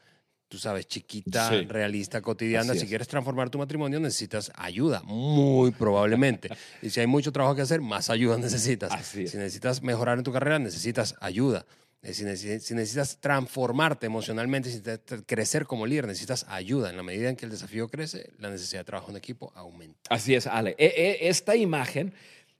tú 0.56 0.60
sabes, 0.62 0.88
chiquita, 0.88 1.50
Sí. 1.50 1.65
realista, 1.65 2.22
cotidiana. 2.22 2.72
Así 2.72 2.80
Si 2.80 2.86
es. 2.86 2.89
quieres 2.89 3.08
transformar 3.10 3.50
tu 3.50 3.58
matrimonio, 3.58 4.00
necesitas 4.00 4.52
ayuda, 4.56 5.02
muy 5.04 5.72
probablemente. 5.72 6.50
y 6.82 6.89
si 6.89 7.02
hay 7.02 7.08
mucho 7.08 7.32
trabajo 7.34 7.56
que 7.56 7.62
hacer, 7.62 7.82
más 7.82 8.10
ayuda 8.10 8.38
necesitas. 8.39 8.91
Así. 8.91 9.28
Si 9.28 9.38
necesitas 9.38 9.82
mejorar 9.84 10.18
en 10.18 10.24
tu 10.24 10.32
carrera, 10.32 10.58
necesitas 10.60 11.15
ayuda. 11.20 11.65
Eh, 12.02 12.13
Si 12.13 12.24
necesi- 12.24 12.60
si 12.60 12.74
necesitas 12.76 13.18
transformarte 13.20 14.06
emocionalmente, 14.06 14.70
si 14.70 14.78
necesitas 14.78 15.24
crecer 15.26 15.65
como 15.65 15.86
líder, 15.88 16.08
necesitas 16.08 16.46
ayuda. 16.48 16.89
En 16.89 16.98
la 16.98 17.04
medida 17.04 17.30
en 17.30 17.36
que 17.36 17.46
el 17.46 17.52
desafío 17.52 17.88
crece, 17.89 18.32
la 18.39 18.50
necesidad 18.50 18.82
de 18.82 18.86
trabajo 18.86 19.10
en 19.12 19.18
equipo 19.18 19.52
aumenta. 19.56 20.00
Así 20.10 20.36
es, 20.36 20.48
Ale. 20.48 20.76
E- 20.78 20.86
e- 21.22 21.28
Esta 21.30 21.56
imagen 21.56 22.13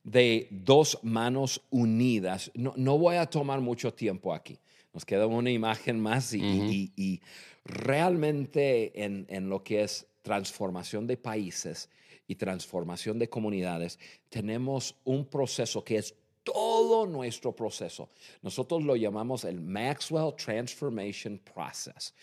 de 0.04 0.48
dos 0.52 1.00
manos 1.04 1.62
unidas, 1.70 2.52
no, 2.56 2.74
no 2.76 2.98
voy 2.98 3.16
a 3.16 3.26
tomar 3.28 3.62
mucho 3.62 3.94
tiempo 3.94 4.34
aquí. 4.34 4.60
Nos 4.94 5.04
queda 5.04 5.28
una 5.28 5.52
imagen 5.52 6.00
más 6.00 6.32
y, 6.34 6.38
Ujú. 6.40 6.72
y- 6.72 6.92
y 6.96 7.22
realmente 7.66 9.04
en, 9.04 9.26
en 9.30 9.50
lo 9.50 9.64
que 9.64 9.84
es 9.84 10.06
transformación 10.22 11.08
de 11.08 11.18
países 11.18 11.90
y 12.28 12.36
transformación 12.36 13.20
de 13.20 13.30
comunidades, 13.30 14.00
tenemos 14.30 14.96
un 15.04 15.26
proceso 15.26 15.84
que 15.84 15.98
es 15.98 16.16
todo 16.44 17.08
nuestro 17.08 17.56
proceso. 17.56 18.10
Nosotros 18.44 18.84
lo 18.84 18.96
llamamos 18.96 19.46
el 19.46 19.60
Maxwell 19.60 20.36
Transformation 20.36 21.40
Process. 21.40 22.14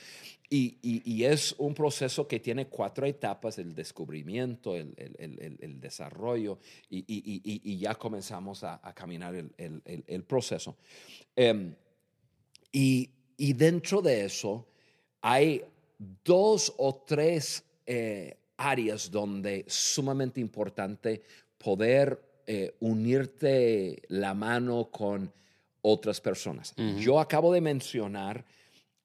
Y, 0.48 0.78
y- 0.82 1.02
y 1.12 1.24
es 1.24 1.54
un 1.58 1.74
proceso 1.74 2.28
que 2.28 2.38
tiene 2.38 2.66
cuatro 2.68 3.06
etapas, 3.06 3.58
el 3.58 3.74
descubrimiento, 3.74 4.76
el, 4.76 4.94
el- 4.96 5.16
el- 5.18 5.58
el- 5.60 5.80
desarrollo, 5.80 6.58
y, 6.90 7.04
y- 7.08 7.78
ya 7.78 7.94
comenzamos 7.96 8.62
a, 8.62 8.80
a 8.86 8.94
caminar 8.94 9.34
el, 9.34 10.24
proceso. 10.24 10.76
Y, 12.70 13.10
y 13.36 13.52
dentro 13.54 14.02
de 14.02 14.24
eso 14.26 14.68
hay 15.22 15.64
dos 16.24 16.74
o 16.76 16.94
tres 17.06 17.64
eh, 17.86 18.36
áreas 18.56 19.10
donde 19.10 19.64
es 19.66 19.72
sumamente 19.72 20.40
importante 20.40 21.22
poder 21.56 22.20
eh, 22.46 22.74
unirte 22.80 24.02
la 24.08 24.34
mano 24.34 24.90
con 24.90 25.32
otras 25.80 26.20
personas. 26.20 26.74
Yo 26.98 27.18
acabo 27.18 27.52
de 27.52 27.60
mencionar 27.60 28.44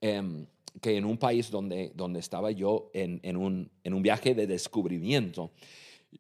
em, 0.02 0.46
que 0.82 0.98
en 0.98 1.06
un 1.06 1.18
país 1.18 1.50
donde, 1.50 1.92
donde 1.96 2.20
estaba 2.20 2.52
yo 2.52 2.92
en, 2.94 3.20
en 3.24 3.38
un, 3.38 3.72
en 3.84 3.94
un 3.94 4.02
viaje 4.02 4.36
de 4.36 4.46
descubrimiento, 4.46 5.52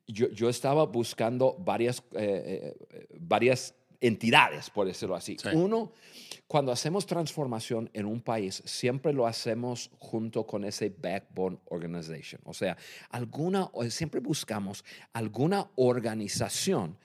yo, 0.08 0.30
yo 0.30 0.50
estaba 0.50 0.86
buscando 0.86 1.56
varias, 1.60 2.04
eh, 2.14 2.76
varias 3.20 3.74
entidades, 4.02 4.70
por 4.70 4.88
decirlo 4.88 5.16
así. 5.16 5.38
Sí. 5.42 5.50
Uno, 5.54 5.92
cuando 6.48 6.72
hacemos 6.72 7.06
transformación 7.06 7.90
en 7.94 8.06
un 8.06 8.22
país, 8.22 8.64
siempre 8.66 9.14
lo 9.14 9.28
hacemos 9.28 9.90
junto 10.00 10.46
con 10.46 10.64
ese 10.64 10.90
backbone 10.90 11.60
organization. 11.66 12.42
O 12.46 12.54
sea, 12.54 12.78
alguna, 13.10 13.70
siempre 13.90 14.20
buscamos 14.20 14.86
alguna 15.14 15.70
organización 15.76 16.98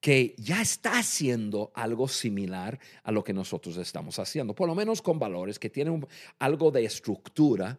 que 0.00 0.34
ya 0.38 0.62
está 0.62 0.98
haciendo 0.98 1.70
algo 1.74 2.08
similar 2.08 2.78
a 3.02 3.12
lo 3.12 3.22
que 3.22 3.34
nosotros 3.34 3.76
estamos 3.76 4.18
haciendo, 4.18 4.54
por 4.54 4.66
lo 4.66 4.74
menos 4.74 5.02
con 5.02 5.18
valores 5.18 5.58
que 5.58 5.68
tienen 5.68 6.06
algo 6.38 6.70
de 6.70 6.84
estructura 6.84 7.78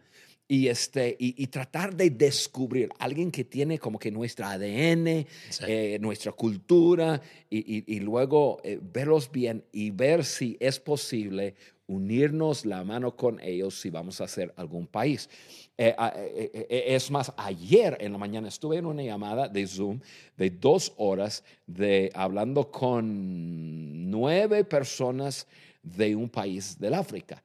y, 0.51 0.67
este, 0.67 1.15
y, 1.17 1.41
y 1.41 1.47
tratar 1.47 1.95
de 1.95 2.09
descubrir 2.09 2.89
alguien 2.99 3.31
que 3.31 3.45
tiene 3.45 3.79
como 3.79 3.97
que 3.97 4.11
nuestra 4.11 4.51
ADN, 4.51 5.25
Sí. 5.49 5.63
eh, 5.65 5.97
nuestra 6.01 6.33
cultura 6.33 7.21
y, 7.49 7.85
y- 7.95 7.99
luego 8.01 8.59
eh, 8.65 8.77
verlos 8.81 9.31
bien 9.31 9.63
y 9.71 9.91
ver 9.91 10.25
si 10.25 10.57
es 10.59 10.77
posible 10.77 11.55
unirnos 11.87 12.65
la 12.65 12.83
mano 12.83 13.15
con 13.15 13.39
ellos 13.39 13.79
si 13.79 13.89
vamos 13.89 14.19
a 14.19 14.25
hacer 14.25 14.53
algún 14.57 14.87
país. 14.87 15.29
Eh, 15.77 15.95
ah, 15.97 16.11
eh, 16.17 16.51
eh, 16.53 16.67
eh, 16.69 16.83
es 16.95 17.09
más, 17.11 17.31
ayer 17.37 17.95
en 18.01 18.11
la 18.11 18.17
mañana 18.17 18.49
estuve 18.49 18.75
en 18.75 18.85
una 18.87 19.03
llamada 19.03 19.47
de 19.47 19.65
Zoom 19.65 20.01
de 20.35 20.49
dos 20.49 20.91
horas 20.97 21.45
de, 21.65 22.11
hablando 22.13 22.69
con 22.69 24.09
nueve 24.11 24.65
personas 24.65 25.47
de 25.81 26.13
un 26.13 26.27
país 26.27 26.77
del 26.77 26.93
África. 26.93 27.41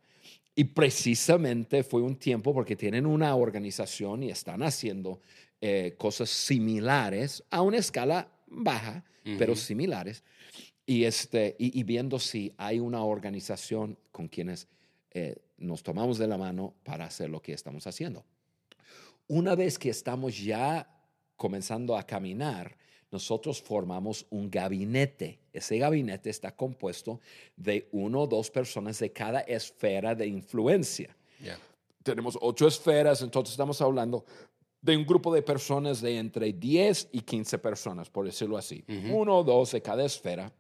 Y 0.59 0.65
precisamente 0.65 1.85
fue 1.85 2.01
un 2.01 2.17
tiempo 2.17 2.53
porque 2.53 2.75
tienen 2.75 3.07
una 3.07 3.37
organización 3.37 4.23
y 4.23 4.31
están 4.31 4.63
haciendo 4.63 5.21
eh, 5.61 5.95
cosas 5.99 6.31
similares 6.31 7.45
a 7.51 7.61
una 7.61 7.77
escala 7.77 8.29
baja, 8.47 9.05
pero 9.39 9.55
similares. 9.55 10.25
Y, 10.87 11.05
este, 11.05 11.57
y, 11.59 11.79
y 11.79 11.83
viendo 11.83 12.19
si 12.19 12.55
hay 12.57 12.81
una 12.81 13.05
organización 13.05 13.99
con 14.11 14.29
quienes 14.29 14.67
eh, 15.11 15.37
nos 15.59 15.83
tomamos 15.83 16.19
de 16.19 16.27
la 16.27 16.39
mano 16.39 16.75
para 16.85 17.07
hacer 17.07 17.31
lo 17.31 17.41
que 17.41 17.53
estamos 17.53 17.87
haciendo. 17.87 18.25
Una 19.29 19.55
vez 19.55 19.79
que 19.79 19.91
estamos 19.91 20.39
ya 20.39 20.89
comenzando 21.37 21.97
a 21.97 22.03
caminar, 22.03 22.77
nosotros 23.11 23.63
formamos 23.63 24.27
un 24.31 24.51
gabinete. 24.51 25.39
Ese 25.57 25.79
gabinete 25.79 26.31
está 26.31 26.55
compuesto 26.55 27.21
de 27.57 27.89
uno 27.93 28.23
o 28.23 28.27
dos 28.27 28.51
personas 28.51 28.99
de 28.99 29.11
cada 29.13 29.41
esfera 29.41 30.15
de 30.15 30.27
influencia. 30.27 31.17
Tenemos 32.03 32.39
ocho 32.41 32.69
esferas, 32.69 33.23
entonces 33.23 33.53
estamos 33.53 33.81
hablando 33.81 34.25
de 34.81 34.97
un 34.97 35.05
grupo 35.05 35.35
de 35.35 35.43
personas 35.43 36.01
de 36.01 36.19
entre 36.19 36.53
10 36.53 37.09
y 37.13 37.21
15 37.21 37.59
personas, 37.59 38.11
por 38.11 38.27
decirlo 38.27 38.57
así. 38.57 38.85
Uno 39.11 39.39
o 39.39 39.45
dos 39.45 39.73
de 39.73 39.83
cada 39.83 40.05
esfera. 40.05 40.53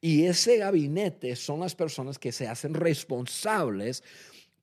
Y 0.00 0.24
ese 0.24 0.58
gabinete 0.58 1.36
son 1.36 1.60
las 1.60 1.74
personas 1.74 2.18
que 2.18 2.32
se 2.32 2.48
hacen 2.48 2.74
responsables 2.74 4.02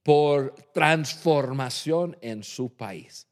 por 0.03 0.55
transformación 0.73 2.17
en 2.21 2.43
su 2.43 2.69
país. 2.69 3.27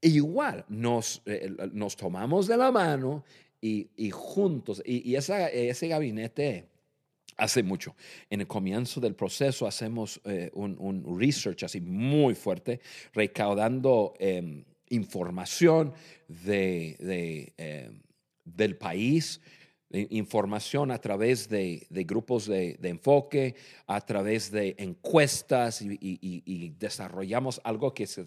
Igual 0.00 0.64
nos, 0.68 1.22
eh, 1.26 1.50
nos 1.72 1.96
tomamos 1.96 2.46
de 2.46 2.56
la 2.56 2.70
mano 2.70 3.24
y, 3.60 3.88
y 3.96 4.10
juntos, 4.10 4.82
y, 4.84 5.08
y 5.10 5.16
esa- 5.16 5.48
ese 5.48 5.88
gabinete 5.88 6.66
hace 7.36 7.62
mucho. 7.62 7.94
En 8.28 8.40
el 8.40 8.46
comienzo 8.46 9.00
del 9.00 9.14
proceso 9.14 9.66
hacemos 9.66 10.20
eh, 10.24 10.50
un, 10.54 10.76
un 10.78 11.18
research 11.18 11.62
así 11.64 11.80
muy 11.80 12.34
fuerte, 12.34 12.80
recaudando 13.14 14.14
em, 14.18 14.64
información 14.90 15.92
de, 16.28 16.96
de, 16.98 17.52
em, 17.56 18.02
del 18.44 18.76
país, 18.76 19.40
información 19.92 20.90
a 20.92 20.98
través 20.98 21.48
de, 21.48 21.86
de 21.90 22.04
grupos 22.04 22.46
de, 22.46 22.74
de 22.80 22.88
enfoque, 22.90 23.56
a 23.86 24.00
través 24.00 24.50
de 24.52 24.76
encuestas 24.78 25.82
y, 25.82 25.88
y- 26.00 26.18
y- 26.44 26.68
desarrollamos 26.78 27.60
algo 27.64 27.92
que, 27.92 28.06
se- 28.06 28.24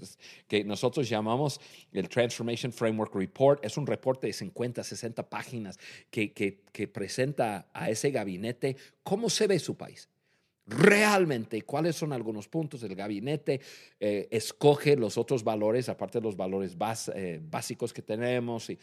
que 0.48 0.64
nosotros 0.66 1.08
llamamos 1.08 1.62
el 1.94 2.10
Transformation 2.10 2.74
Framework 2.74 3.16
Report. 3.16 3.64
Es 3.64 3.78
un 3.78 3.88
reporte 3.88 4.28
de 4.28 4.34
50, 4.34 4.84
60 4.84 5.30
páginas 5.30 5.80
que, 6.12 6.34
que- 6.34 6.64
que 6.74 6.88
presenta 6.88 7.70
a 7.74 7.90
ese 7.90 8.12
gabinete 8.12 8.76
cómo 9.04 9.30
se 9.30 9.48
ve 9.48 9.58
su 9.60 9.78
país. 9.78 10.10
Realmente, 10.66 11.62
cuáles 11.64 11.98
son 11.98 12.14
algunos 12.14 12.48
puntos 12.48 12.80
del 12.80 12.96
gabinete, 12.96 13.60
eh, 14.00 14.30
escoge 14.32 14.96
los 14.96 15.18
otros 15.18 15.44
valores, 15.44 15.90
aparte 15.90 16.20
de 16.20 16.24
los 16.24 16.38
valores 16.38 16.78
bas- 16.78 17.12
eh, 17.14 17.42
básicos 17.44 17.92
que 17.94 18.02
tenemos. 18.02 18.70
y- 18.70 18.80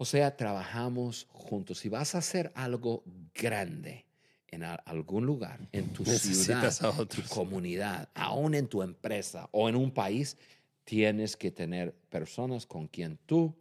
o 0.00 0.06
sea, 0.06 0.34
trabajamos 0.34 1.26
juntos. 1.28 1.80
Si 1.80 1.90
vas 1.90 2.14
a 2.14 2.18
hacer 2.18 2.50
algo 2.54 3.04
grande 3.34 4.06
en 4.48 4.64
algún 4.64 5.26
lugar, 5.26 5.60
en 5.72 5.92
tu 5.92 6.06
ciudad, 6.06 6.74
a 6.80 7.04
tu 7.04 7.22
comunidad, 7.28 8.08
aún 8.14 8.54
en 8.54 8.66
tu 8.66 8.80
empresa 8.80 9.50
o 9.52 9.68
en 9.68 9.76
un 9.76 9.90
país, 9.90 10.38
tienes 10.84 11.36
que 11.36 11.50
tener 11.50 11.92
personas 12.08 12.64
con 12.64 12.88
quien 12.88 13.18
tú 13.26 13.54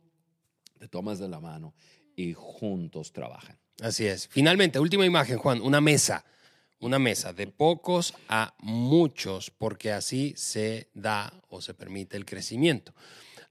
te 0.78 0.88
tomas 0.88 1.19
de 1.19 1.28
la 1.28 1.41
mano 1.41 1.73
y 2.15 2.32
juntos 2.32 3.12
trabajan. 3.12 3.60
Así 3.82 4.08
es. 4.08 4.25
Finalmente, 4.30 4.80
última 4.80 5.06
imagen, 5.06 5.39
Juan, 5.39 5.60
una 5.60 5.82
mesa. 5.82 6.23
Una 6.80 6.99
mesa 6.99 7.34
de 7.34 7.47
pocos 7.47 8.13
a 8.30 8.56
muchos, 8.60 9.52
porque 9.52 9.91
así 9.91 10.34
se 10.38 10.88
da 10.93 11.34
o 11.49 11.60
se 11.60 11.73
permite 11.73 12.15
el 12.15 12.23
crecimiento. 12.23 12.93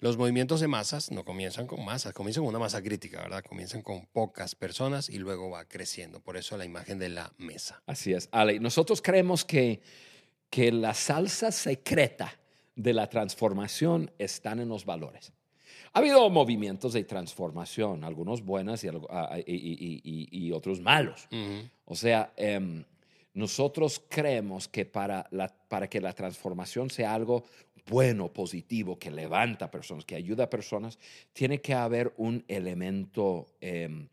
Los 0.00 0.16
movimientos 0.16 0.60
de 0.60 0.68
masas 0.68 1.10
no 1.10 1.24
comienzan 1.24 1.66
con 1.66 1.84
masas, 1.84 2.12
comienzan 2.12 2.44
con 2.44 2.50
una 2.50 2.60
masa 2.60 2.80
crítica, 2.82 3.20
¿verdad? 3.22 3.42
Comienzan 3.44 3.82
con 3.82 4.06
pocas 4.06 4.54
personas 4.54 5.08
y 5.08 5.18
luego 5.18 5.50
va 5.50 5.64
creciendo. 5.64 6.20
Por 6.20 6.36
eso 6.36 6.56
la 6.56 6.64
imagen 6.64 6.98
de 7.00 7.08
la 7.08 7.32
mesa. 7.36 7.82
Así 7.86 8.12
es, 8.12 8.28
Ale. 8.30 8.60
Nosotros 8.60 9.02
creemos 9.02 9.44
que, 9.44 9.80
que 10.50 10.70
la 10.70 10.94
salsa 10.94 11.50
secreta 11.50 12.32
de 12.76 12.92
la 12.92 13.08
transformación 13.10 14.12
están 14.18 14.60
en 14.60 14.68
los 14.68 14.84
valores. 14.84 15.32
Ha 15.94 15.98
habido 15.98 16.30
movimientos 16.30 16.92
de 16.92 17.02
transformación, 17.02 18.04
algunos 18.04 18.42
buenos 18.44 18.84
y, 18.84 18.88
algo- 18.88 19.08
ah, 19.10 19.36
y- 19.44 20.52
otros 20.52 20.80
malos. 20.80 21.26
O 21.86 21.96
sea, 21.96 22.32
em, 22.36 22.84
nosotros 23.34 24.00
creemos 24.08 24.68
que 24.68 24.84
para, 24.84 25.26
la, 25.30 25.48
para 25.68 25.88
que 25.88 26.00
la 26.00 26.12
transformación 26.12 26.90
sea 26.90 27.14
algo 27.14 27.44
bueno, 27.88 28.32
positivo, 28.32 28.98
que 28.98 29.10
levanta 29.10 29.70
personas, 29.70 30.04
que 30.04 30.14
ayuda 30.14 30.44
a 30.44 30.50
personas, 30.50 30.98
tiene 31.32 31.60
que 31.60 31.74
haber 31.74 32.12
un 32.18 32.44
elemento 32.46 33.46
em, 33.60 34.08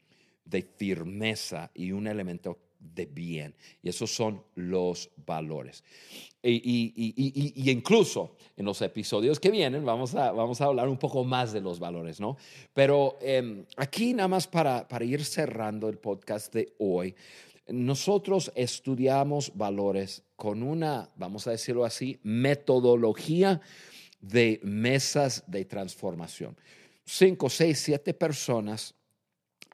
de 0.45 0.61
firmeza 0.61 1.71
y 1.73 1.91
un 1.91 2.07
elemento 2.07 2.57
de 2.79 3.05
bien. 3.05 3.55
Y 3.81 3.89
esos 3.89 4.13
son 4.13 4.43
los 4.55 5.09
valores. 5.25 5.83
Y, 6.41 7.71
incluso 7.71 8.35
en 8.55 8.65
los 8.65 8.81
episodios 8.81 9.39
que 9.39 9.49
vienen 9.49 9.83
vamos 9.83 10.13
a, 10.13 10.31
vamos 10.31 10.61
a 10.61 10.65
hablar 10.65 10.87
un 10.87 10.97
poco 10.97 11.23
más 11.23 11.51
de 11.51 11.61
los 11.61 11.79
valores, 11.79 12.19
¿no? 12.19 12.37
Pero 12.73 13.17
em, 13.21 13.65
aquí 13.77 14.13
nada 14.13 14.27
más 14.27 14.47
para, 14.47 14.87
para 14.87 15.03
ir 15.03 15.25
cerrando 15.25 15.89
el 15.89 15.97
podcast 15.97 16.53
de 16.53 16.73
hoy, 16.77 17.15
nosotros 17.67 18.51
estudiamos 18.55 19.51
valores 19.55 20.23
con 20.35 20.61
una, 20.63 21.09
vamos 21.15 21.47
a 21.47 21.51
decirlo 21.51 21.85
así, 21.85 22.19
metodología 22.23 23.61
de 24.19 24.59
mesas 24.63 25.43
de 25.47 25.65
transformación. 25.65 26.57
Cinco, 27.05 27.49
seis, 27.49 27.79
siete 27.79 28.13
personas 28.13 28.95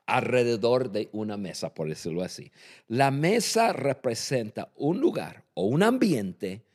alrededor 0.06 0.91
de 0.91 1.10
una 1.13 1.38
mesa, 1.38 1.73
por 1.73 1.88
decirlo 1.88 2.23
así. 2.23 2.51
La 2.88 3.12
mesa 3.12 3.71
representa 3.71 4.71
un 4.75 4.99
lugar 4.99 5.45
o 5.54 5.65
un 5.65 5.84
ambiente 5.84 6.65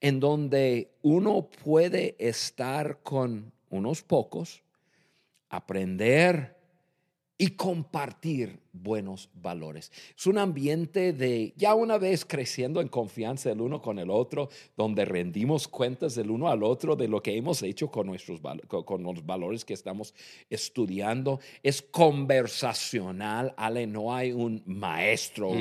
en 0.00 0.20
donde 0.20 0.92
uno 1.02 1.48
puede 1.48 2.14
estar 2.18 3.00
con 3.02 3.52
unos 3.70 4.02
pocos, 4.02 4.62
aprender 5.48 6.56
y 7.38 7.50
compartir 7.50 8.60
buenos 8.74 9.30
valores. 9.34 9.92
Es 10.16 10.26
un 10.26 10.36
ambiente 10.36 11.12
de, 11.12 11.54
ya 11.56 11.74
una 11.74 11.96
vez 11.96 12.24
creciendo 12.24 12.80
en 12.80 12.88
confianza 12.88 13.52
el 13.52 13.60
uno 13.60 13.80
con 13.80 13.98
el 13.98 14.10
otro, 14.10 14.50
donde 14.76 15.04
rendimos 15.04 15.68
cuentas 15.68 16.14
del 16.14 16.30
uno 16.30 16.48
al 16.48 16.62
otro 16.62 16.96
de 16.96 17.08
lo 17.08 17.22
que 17.22 17.36
hemos 17.36 17.62
hecho 17.62 17.90
con, 17.90 18.08
nuestros, 18.08 18.40
con 18.84 19.02
los 19.02 19.24
valores 19.24 19.64
que 19.64 19.74
estamos 19.74 20.12
estudiando. 20.50 21.40
Es 21.62 21.80
conversacional, 21.80 23.54
Ale, 23.56 23.86
no 23.86 24.14
hay 24.14 24.32
un 24.32 24.62
maestro, 24.66 25.52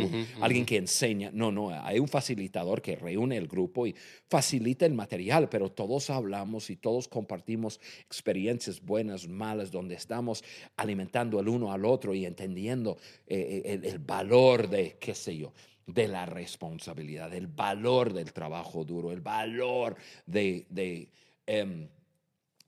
alguien 0.42 0.66
que 0.66 0.78
enseña, 0.78 1.30
no, 1.32 1.52
no, 1.52 1.70
hay 1.70 2.00
un 2.00 2.08
facilitador 2.08 2.82
que 2.82 2.96
reúne 2.96 3.38
el 3.38 3.48
grupo 3.48 3.86
y 3.86 3.96
facilita 4.28 4.86
el 4.86 4.94
material, 4.94 5.50
pero 5.50 5.72
todos 5.72 6.10
hablamos 6.10 6.72
y 6.72 6.76
todos 6.76 7.08
compartimos 7.08 7.80
experiencias 8.06 8.82
buenas, 8.82 9.28
malas, 9.28 9.72
donde 9.72 9.96
estamos 9.96 10.44
alimentando 10.76 11.40
el 11.40 11.48
uno 11.48 11.72
al 11.72 11.86
otro 11.86 12.16
y 12.16 12.26
entendiendo 12.26 12.98
eh, 13.28 13.62
eh, 13.66 13.80
el, 13.84 14.00
valor 14.00 14.70
de, 14.70 14.98
qué 15.00 15.16
sé 15.16 15.38
yo, 15.38 15.54
de 15.86 16.08
la 16.08 16.26
responsabilidad, 16.26 17.34
el 17.34 17.48
valor 17.48 18.14
del 18.14 18.34
trabajo 18.34 18.84
duro, 18.84 19.12
el 19.12 19.22
valor 19.22 19.96
de, 20.26 20.66
de, 20.70 21.10
em, 21.46 21.88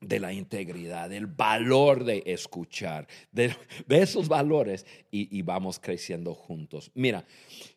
de 0.02 0.20
la 0.20 0.34
integridad, 0.34 1.12
el 1.12 1.28
valor 1.28 2.04
de 2.04 2.24
escuchar, 2.26 3.08
de, 3.32 3.56
esos 3.90 4.28
valores 4.28 4.86
y, 5.12 5.42
vamos 5.42 5.80
creciendo 5.80 6.34
juntos. 6.34 6.92
Mira, 6.94 7.26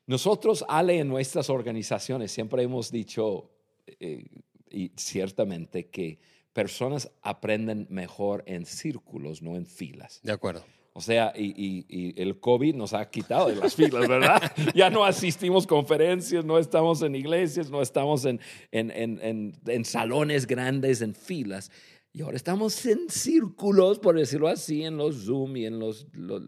nosotros, 0.07 0.65
Ale, 0.69 0.99
en 0.99 1.09
nuestras 1.09 1.51
organizaciones 1.51 2.33
siempre 2.33 2.63
hemos 2.63 2.91
dicho, 2.91 3.51
eh, 3.87 4.25
y 4.71 4.93
ciertamente, 4.97 5.89
que 5.89 6.19
personas 6.53 7.11
aprenden 7.23 7.87
mejor 7.89 8.43
en 8.47 8.67
círculos, 8.67 9.43
no 9.43 9.57
en 9.57 9.67
filas. 9.67 10.21
De 10.23 10.33
acuerdo. 10.33 10.65
O 10.93 11.01
sea, 11.01 11.33
y, 11.37 12.15
el 12.21 12.41
COVID 12.41 12.75
nos 12.75 12.93
ha 12.93 13.09
quitado 13.09 13.49
de 13.49 13.57
las 13.57 13.75
filas, 13.75 14.09
¿verdad? 14.09 14.43
ya 14.75 14.91
no 14.91 15.05
asistimos 15.05 15.67
conferencias, 15.67 16.45
no 16.45 16.59
estamos 16.59 17.03
en 17.03 17.15
iglesias, 17.15 17.71
no 17.71 17.83
estamos 17.83 18.25
en, 18.25 18.41
en, 18.73 19.85
salones 19.85 20.47
grandes, 20.47 21.01
en 21.01 21.15
filas. 21.15 21.71
Y 22.13 22.23
ahora 22.23 22.37
estamos 22.37 22.85
en 22.87 23.09
círculos, 23.09 24.01
por 24.01 24.17
decirlo 24.17 24.49
así, 24.49 24.83
en 24.83 24.97
los 24.97 25.25
Zoom 25.25 25.57
y 25.57 25.67
en 25.67 25.79
las 25.79 26.07
los, 26.15 26.43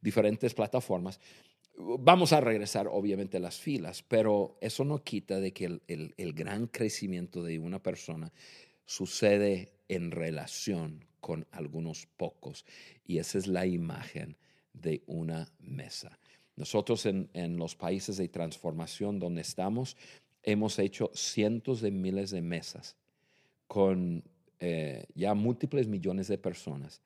diferentes 0.00 0.54
plataformas. 0.54 1.20
Vamos 1.76 2.32
a 2.32 2.40
regresar, 2.40 2.88
obviamente, 2.90 3.36
a 3.36 3.40
las 3.40 3.58
filas, 3.58 4.02
pero 4.02 4.56
eso 4.62 4.84
no 4.84 5.02
quita 5.04 5.40
de 5.40 5.52
que 5.52 5.66
el, 5.66 6.14
el 6.16 6.32
gran 6.32 6.68
crecimiento 6.68 7.42
de 7.42 7.58
una 7.58 7.82
persona 7.82 8.32
sucede 8.86 9.74
en 9.88 10.10
relación 10.10 11.11
con 11.22 11.46
algunos 11.52 12.06
pocos. 12.16 12.66
Y 13.06 13.18
esa 13.18 13.38
es 13.38 13.46
la 13.46 13.64
imagen 13.64 14.36
de 14.74 15.04
una 15.06 15.48
mesa. 15.60 16.18
Nosotros 16.56 17.06
en, 17.06 17.56
los 17.56 17.76
países 17.76 18.16
de 18.16 18.28
transformación 18.28 19.20
donde 19.20 19.40
estamos, 19.40 19.96
hemos 20.42 20.78
hecho 20.80 21.10
cientos 21.14 21.80
de 21.80 21.92
miles 21.92 22.30
de 22.32 22.42
mesas 22.42 22.96
con 23.68 24.24
eh, 24.58 25.06
ya 25.14 25.32
múltiples 25.34 25.86
millones 25.86 26.26
de 26.26 26.38
personas. 26.38 27.00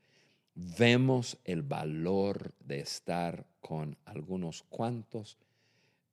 Vemos 0.55 1.39
el 1.45 1.63
valor 1.63 2.55
de 2.59 2.81
estar 2.81 3.47
con 3.61 3.99
algunos 4.07 4.63
cuantos 4.63 5.37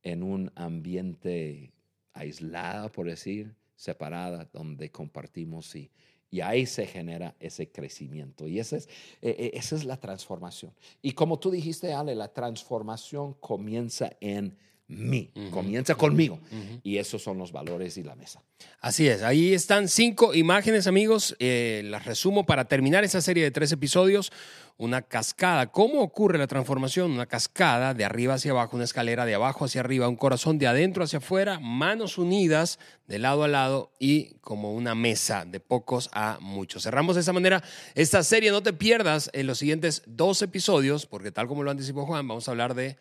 en 0.03 0.23
un 0.23 0.51
ambiente 0.55 1.71
aislado, 2.11 2.91
por 2.91 3.07
decir, 3.07 3.55
separada, 3.77 4.49
donde 4.51 4.91
compartimos 4.91 5.73
y 5.75 5.89
y 6.33 6.41
ahí 6.41 6.65
se 6.65 6.87
genera 6.87 7.35
ese 7.39 7.71
crecimiento. 7.71 8.47
Y 8.47 8.57
esa 8.57 8.77
es, 8.77 8.89
eh, 9.21 9.51
esa 9.53 9.75
es 9.75 9.85
la 9.85 9.97
transformación. 9.97 10.71
Y 10.99 11.11
como 11.11 11.37
tú 11.37 11.51
dijiste, 11.51 11.93
Ale, 11.93 12.15
la 12.15 12.33
transformación 12.33 13.35
comienza 13.35 14.09
en 14.19 14.57
mí, 14.93 15.31
comienza 15.51 15.95
conmigo. 15.95 16.39
Y 16.83 16.97
esos 16.97 17.21
son 17.21 17.37
los 17.37 17.51
valores 17.51 17.97
y 17.97 18.03
la 18.03 18.15
mesa. 18.15 18.41
Así 18.79 19.07
es, 19.07 19.23
ahí 19.23 19.53
están 19.53 19.87
cinco 19.87 20.33
imágenes, 20.33 20.87
amigos. 20.87 21.35
Eh, 21.39 21.81
las 21.85 22.05
resumo 22.05 22.45
para 22.45 22.65
terminar 22.65 23.03
esa 23.03 23.21
serie 23.21 23.43
de 23.43 23.51
tres 23.51 23.71
episodios. 23.71 24.31
Una 24.75 25.03
cascada. 25.03 25.67
¿Cómo 25.67 26.01
ocurre 26.01 26.39
la 26.39 26.47
transformación? 26.47 27.11
Una 27.11 27.27
cascada 27.27 27.93
de 27.93 28.05
arriba 28.05 28.33
hacia 28.33 28.51
abajo, 28.51 28.75
una 28.75 28.85
escalera 28.85 29.23
de 29.23 29.35
abajo 29.35 29.65
hacia 29.65 29.81
arriba, 29.81 30.09
un 30.09 30.15
corazón 30.15 30.57
de 30.57 30.65
adentro 30.65 31.03
hacia 31.03 31.19
afuera, 31.19 31.59
manos 31.59 32.17
unidas 32.17 32.79
de 33.07 33.19
lado 33.19 33.43
a 33.43 33.47
lado 33.47 33.91
y 33.99 34.33
como 34.41 34.73
una 34.73 34.95
mesa 34.95 35.45
de 35.45 35.59
pocos 35.59 36.09
a 36.11 36.39
muchos. 36.41 36.83
Cerramos 36.83 37.15
de 37.15 37.21
esa 37.21 37.33
manera 37.33 37.63
esta 37.93 38.23
serie. 38.23 38.49
No 38.49 38.63
te 38.63 38.73
pierdas 38.73 39.29
en 39.33 39.45
los 39.45 39.59
siguientes 39.59 40.01
dos 40.07 40.41
episodios, 40.41 41.05
porque 41.05 41.31
tal 41.31 41.47
como 41.47 41.61
lo 41.63 41.69
anticipó 41.69 42.05
Juan, 42.07 42.27
vamos 42.27 42.47
a 42.47 42.51
hablar 42.51 42.73
de 42.73 42.97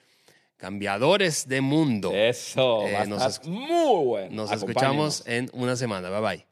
cambiadores 0.63 1.49
de 1.49 1.61
mundo. 1.61 2.13
Eso, 2.15 2.87
eh, 2.87 3.05
nos 3.09 3.45
muy 3.49 4.05
bueno. 4.05 4.37
Nos 4.37 4.53
escuchamos 4.53 5.25
en 5.27 5.51
una 5.55 5.75
semana. 5.75 6.09
Bye 6.09 6.21
bye. 6.21 6.47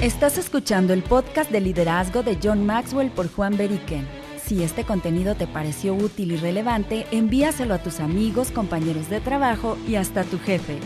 Estás 0.00 0.38
escuchando 0.38 0.92
el 0.92 1.02
podcast 1.02 1.50
de 1.50 1.60
liderazgo 1.60 2.22
de 2.22 2.38
John 2.40 2.64
Maxwell 2.64 3.10
por 3.10 3.28
Juan 3.32 3.56
Beriken. 3.56 4.06
Si 4.46 4.62
este 4.62 4.84
contenido 4.84 5.34
te 5.34 5.48
pareció 5.48 5.94
útil 5.94 6.30
y 6.30 6.36
relevante, 6.36 7.06
envíaselo 7.10 7.74
a 7.74 7.78
tus 7.78 7.98
amigos, 7.98 8.52
compañeros 8.52 9.10
de 9.10 9.20
trabajo 9.20 9.76
y 9.88 9.96
hasta 9.96 10.22
tu 10.22 10.38
jefe. 10.38 10.78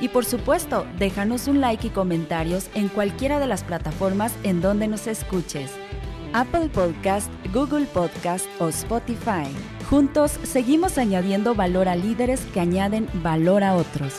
Y 0.00 0.08
por 0.08 0.24
supuesto, 0.24 0.84
déjanos 0.98 1.46
un 1.46 1.60
like 1.60 1.86
y 1.86 1.90
comentarios 1.90 2.70
en 2.74 2.88
cualquiera 2.88 3.38
de 3.38 3.46
las 3.46 3.62
plataformas 3.62 4.34
en 4.42 4.60
donde 4.60 4.88
nos 4.88 5.06
escuches. 5.06 5.70
Apple 6.36 6.68
Podcast, 6.68 7.32
Google 7.50 7.86
Podcast 7.86 8.46
o 8.60 8.68
Spotify. 8.68 9.46
Juntos 9.88 10.32
seguimos 10.42 10.98
añadiendo 10.98 11.54
valor 11.54 11.88
a 11.88 11.96
líderes 11.96 12.42
que 12.52 12.60
añaden 12.60 13.08
valor 13.22 13.64
a 13.64 13.74
otros. 13.74 14.12